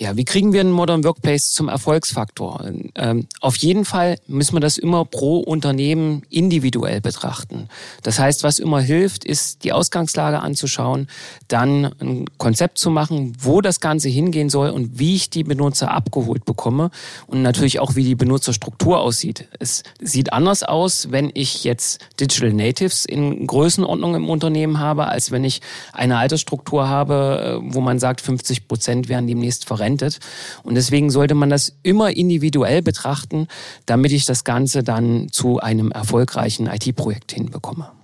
Ja, 0.00 0.16
wie 0.16 0.24
kriegen 0.24 0.52
wir 0.52 0.60
einen 0.60 0.70
Modern 0.70 1.02
Workplace 1.02 1.50
zum 1.50 1.68
Erfolgsfaktor? 1.68 2.70
Ähm, 2.94 3.26
auf 3.40 3.56
jeden 3.56 3.84
Fall 3.84 4.16
müssen 4.28 4.54
wir 4.54 4.60
das 4.60 4.78
immer 4.78 5.04
pro 5.04 5.38
Unternehmen 5.38 6.22
individuell 6.30 7.00
betrachten. 7.00 7.68
Das 8.04 8.20
heißt, 8.20 8.44
was 8.44 8.60
immer 8.60 8.80
hilft, 8.80 9.24
ist 9.24 9.64
die 9.64 9.72
Ausgangslage 9.72 10.38
anzuschauen, 10.38 11.08
dann 11.48 11.86
ein 11.98 12.26
Konzept 12.38 12.78
zu 12.78 12.90
machen, 12.90 13.36
wo 13.40 13.60
das 13.60 13.80
Ganze 13.80 14.08
hingehen 14.08 14.50
soll 14.50 14.70
und 14.70 15.00
wie 15.00 15.16
ich 15.16 15.30
die 15.30 15.42
Benutzer 15.42 15.90
abgeholt 15.90 16.44
bekomme 16.44 16.92
und 17.26 17.42
natürlich 17.42 17.80
auch, 17.80 17.96
wie 17.96 18.04
die 18.04 18.14
Benutzerstruktur 18.14 19.00
aussieht. 19.00 19.48
Es 19.58 19.82
sieht 20.00 20.32
anders 20.32 20.62
aus, 20.62 21.10
wenn 21.10 21.32
ich 21.34 21.64
jetzt 21.64 22.06
Digital 22.20 22.52
Natives 22.52 23.04
in 23.04 23.48
Größenordnung 23.48 24.14
im 24.14 24.30
Unternehmen 24.30 24.78
habe, 24.78 25.08
als 25.08 25.32
wenn 25.32 25.42
ich 25.42 25.60
eine 25.92 26.18
Altersstruktur 26.18 26.88
habe, 26.88 27.60
äh, 27.64 27.74
wo 27.74 27.80
man 27.80 27.98
sagt, 27.98 28.20
50 28.20 28.68
Prozent 28.68 29.08
werden 29.08 29.26
demnächst 29.26 29.64
verrentet 29.64 29.87
verrentet. 29.88 30.18
Und 30.62 30.74
deswegen 30.74 31.10
sollte 31.10 31.34
man 31.34 31.50
das 31.50 31.76
immer 31.82 32.14
individuell 32.16 32.82
betrachten, 32.82 33.46
damit 33.86 34.12
ich 34.12 34.24
das 34.24 34.44
Ganze 34.44 34.82
dann 34.82 35.28
zu 35.30 35.60
einem 35.60 35.90
erfolgreichen 35.90 36.66
IT-Projekt 36.66 37.32
hinbekomme. 37.32 37.97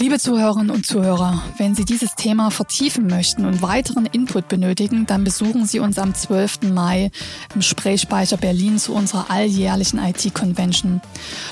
Liebe 0.00 0.20
Zuhörerinnen 0.20 0.70
und 0.70 0.86
Zuhörer, 0.86 1.42
wenn 1.56 1.74
Sie 1.74 1.84
dieses 1.84 2.14
Thema 2.14 2.52
vertiefen 2.52 3.08
möchten 3.08 3.44
und 3.44 3.62
weiteren 3.62 4.06
Input 4.06 4.46
benötigen, 4.46 5.06
dann 5.06 5.24
besuchen 5.24 5.66
Sie 5.66 5.80
uns 5.80 5.98
am 5.98 6.14
12. 6.14 6.70
Mai 6.72 7.10
im 7.52 7.62
Sprechspeicher 7.62 8.36
Berlin 8.36 8.78
zu 8.78 8.94
unserer 8.94 9.28
alljährlichen 9.28 9.98
IT-Convention. 9.98 11.00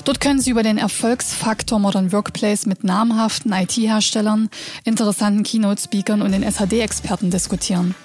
Dort 0.05 0.21
können 0.21 0.39
Sie 0.39 0.51
über 0.51 0.63
den 0.63 0.77
Erfolgsfaktor 0.77 1.77
Modern 1.77 2.13
Workplace 2.13 2.67
mit 2.67 2.85
namhaften 2.85 3.51
IT-Herstellern, 3.51 4.49
interessanten 4.85 5.43
Keynote-Speakern 5.43 6.21
und 6.21 6.31
den 6.31 6.49
SAD-Experten 6.49 7.29
diskutieren. 7.29 7.95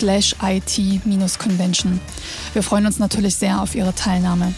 slash 0.00 0.34
IT-Convention. 0.42 2.00
Wir 2.54 2.62
freuen 2.62 2.86
uns 2.86 2.98
natürlich 2.98 3.36
sehr 3.36 3.60
auf 3.60 3.74
Ihre 3.74 3.94
Teilnahme. 3.94 4.54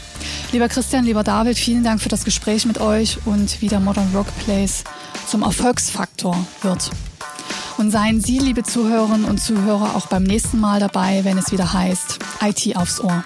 Lieber 0.53 0.69
Christian, 0.69 1.05
lieber 1.05 1.25
David, 1.25 1.59
vielen 1.59 1.83
Dank 1.83 2.01
für 2.01 2.09
das 2.09 2.25
Gespräch 2.25 2.65
mit 2.65 2.81
euch 2.81 3.19
und 3.27 3.61
wie 3.61 3.69
der 3.69 3.81
Modern 3.81 4.15
Workplace 4.15 4.85
zum 5.27 5.43
Erfolgsfaktor 5.43 6.47
wird. 6.63 6.91
Und 7.77 7.91
seien 7.91 8.21
Sie, 8.21 8.39
liebe 8.39 8.63
Zuhörerinnen 8.63 9.25
und 9.25 9.39
Zuhörer, 9.39 9.97
auch 9.97 10.07
beim 10.07 10.23
nächsten 10.23 10.61
Mal 10.61 10.79
dabei, 10.79 11.25
wenn 11.25 11.39
es 11.39 11.51
wieder 11.51 11.73
heißt 11.73 12.19
IT 12.43 12.77
aufs 12.77 13.01
Ohr. 13.01 13.25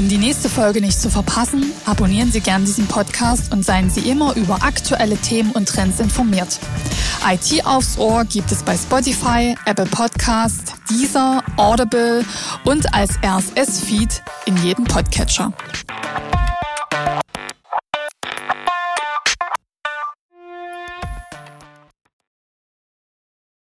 Um 0.00 0.08
die 0.08 0.16
nächste 0.16 0.48
Folge 0.48 0.80
nicht 0.80 0.98
zu 0.98 1.10
verpassen, 1.10 1.72
abonnieren 1.84 2.32
Sie 2.32 2.40
gern 2.40 2.64
diesen 2.64 2.86
Podcast 2.86 3.52
und 3.52 3.62
seien 3.62 3.90
Sie 3.90 4.08
immer 4.08 4.34
über 4.34 4.62
aktuelle 4.62 5.18
Themen 5.18 5.52
und 5.52 5.68
Trends 5.68 6.00
informiert. 6.00 6.58
IT 7.30 7.66
aufs 7.66 7.98
Ohr 7.98 8.24
gibt 8.24 8.50
es 8.50 8.62
bei 8.62 8.78
Spotify, 8.78 9.54
Apple 9.66 9.84
Podcast, 9.84 10.72
Deezer, 10.88 11.44
Audible 11.58 12.24
und 12.64 12.94
als 12.94 13.10
RSS-Feed 13.22 14.22
in 14.46 14.56
jedem 14.64 14.86
Podcatcher. 14.86 15.52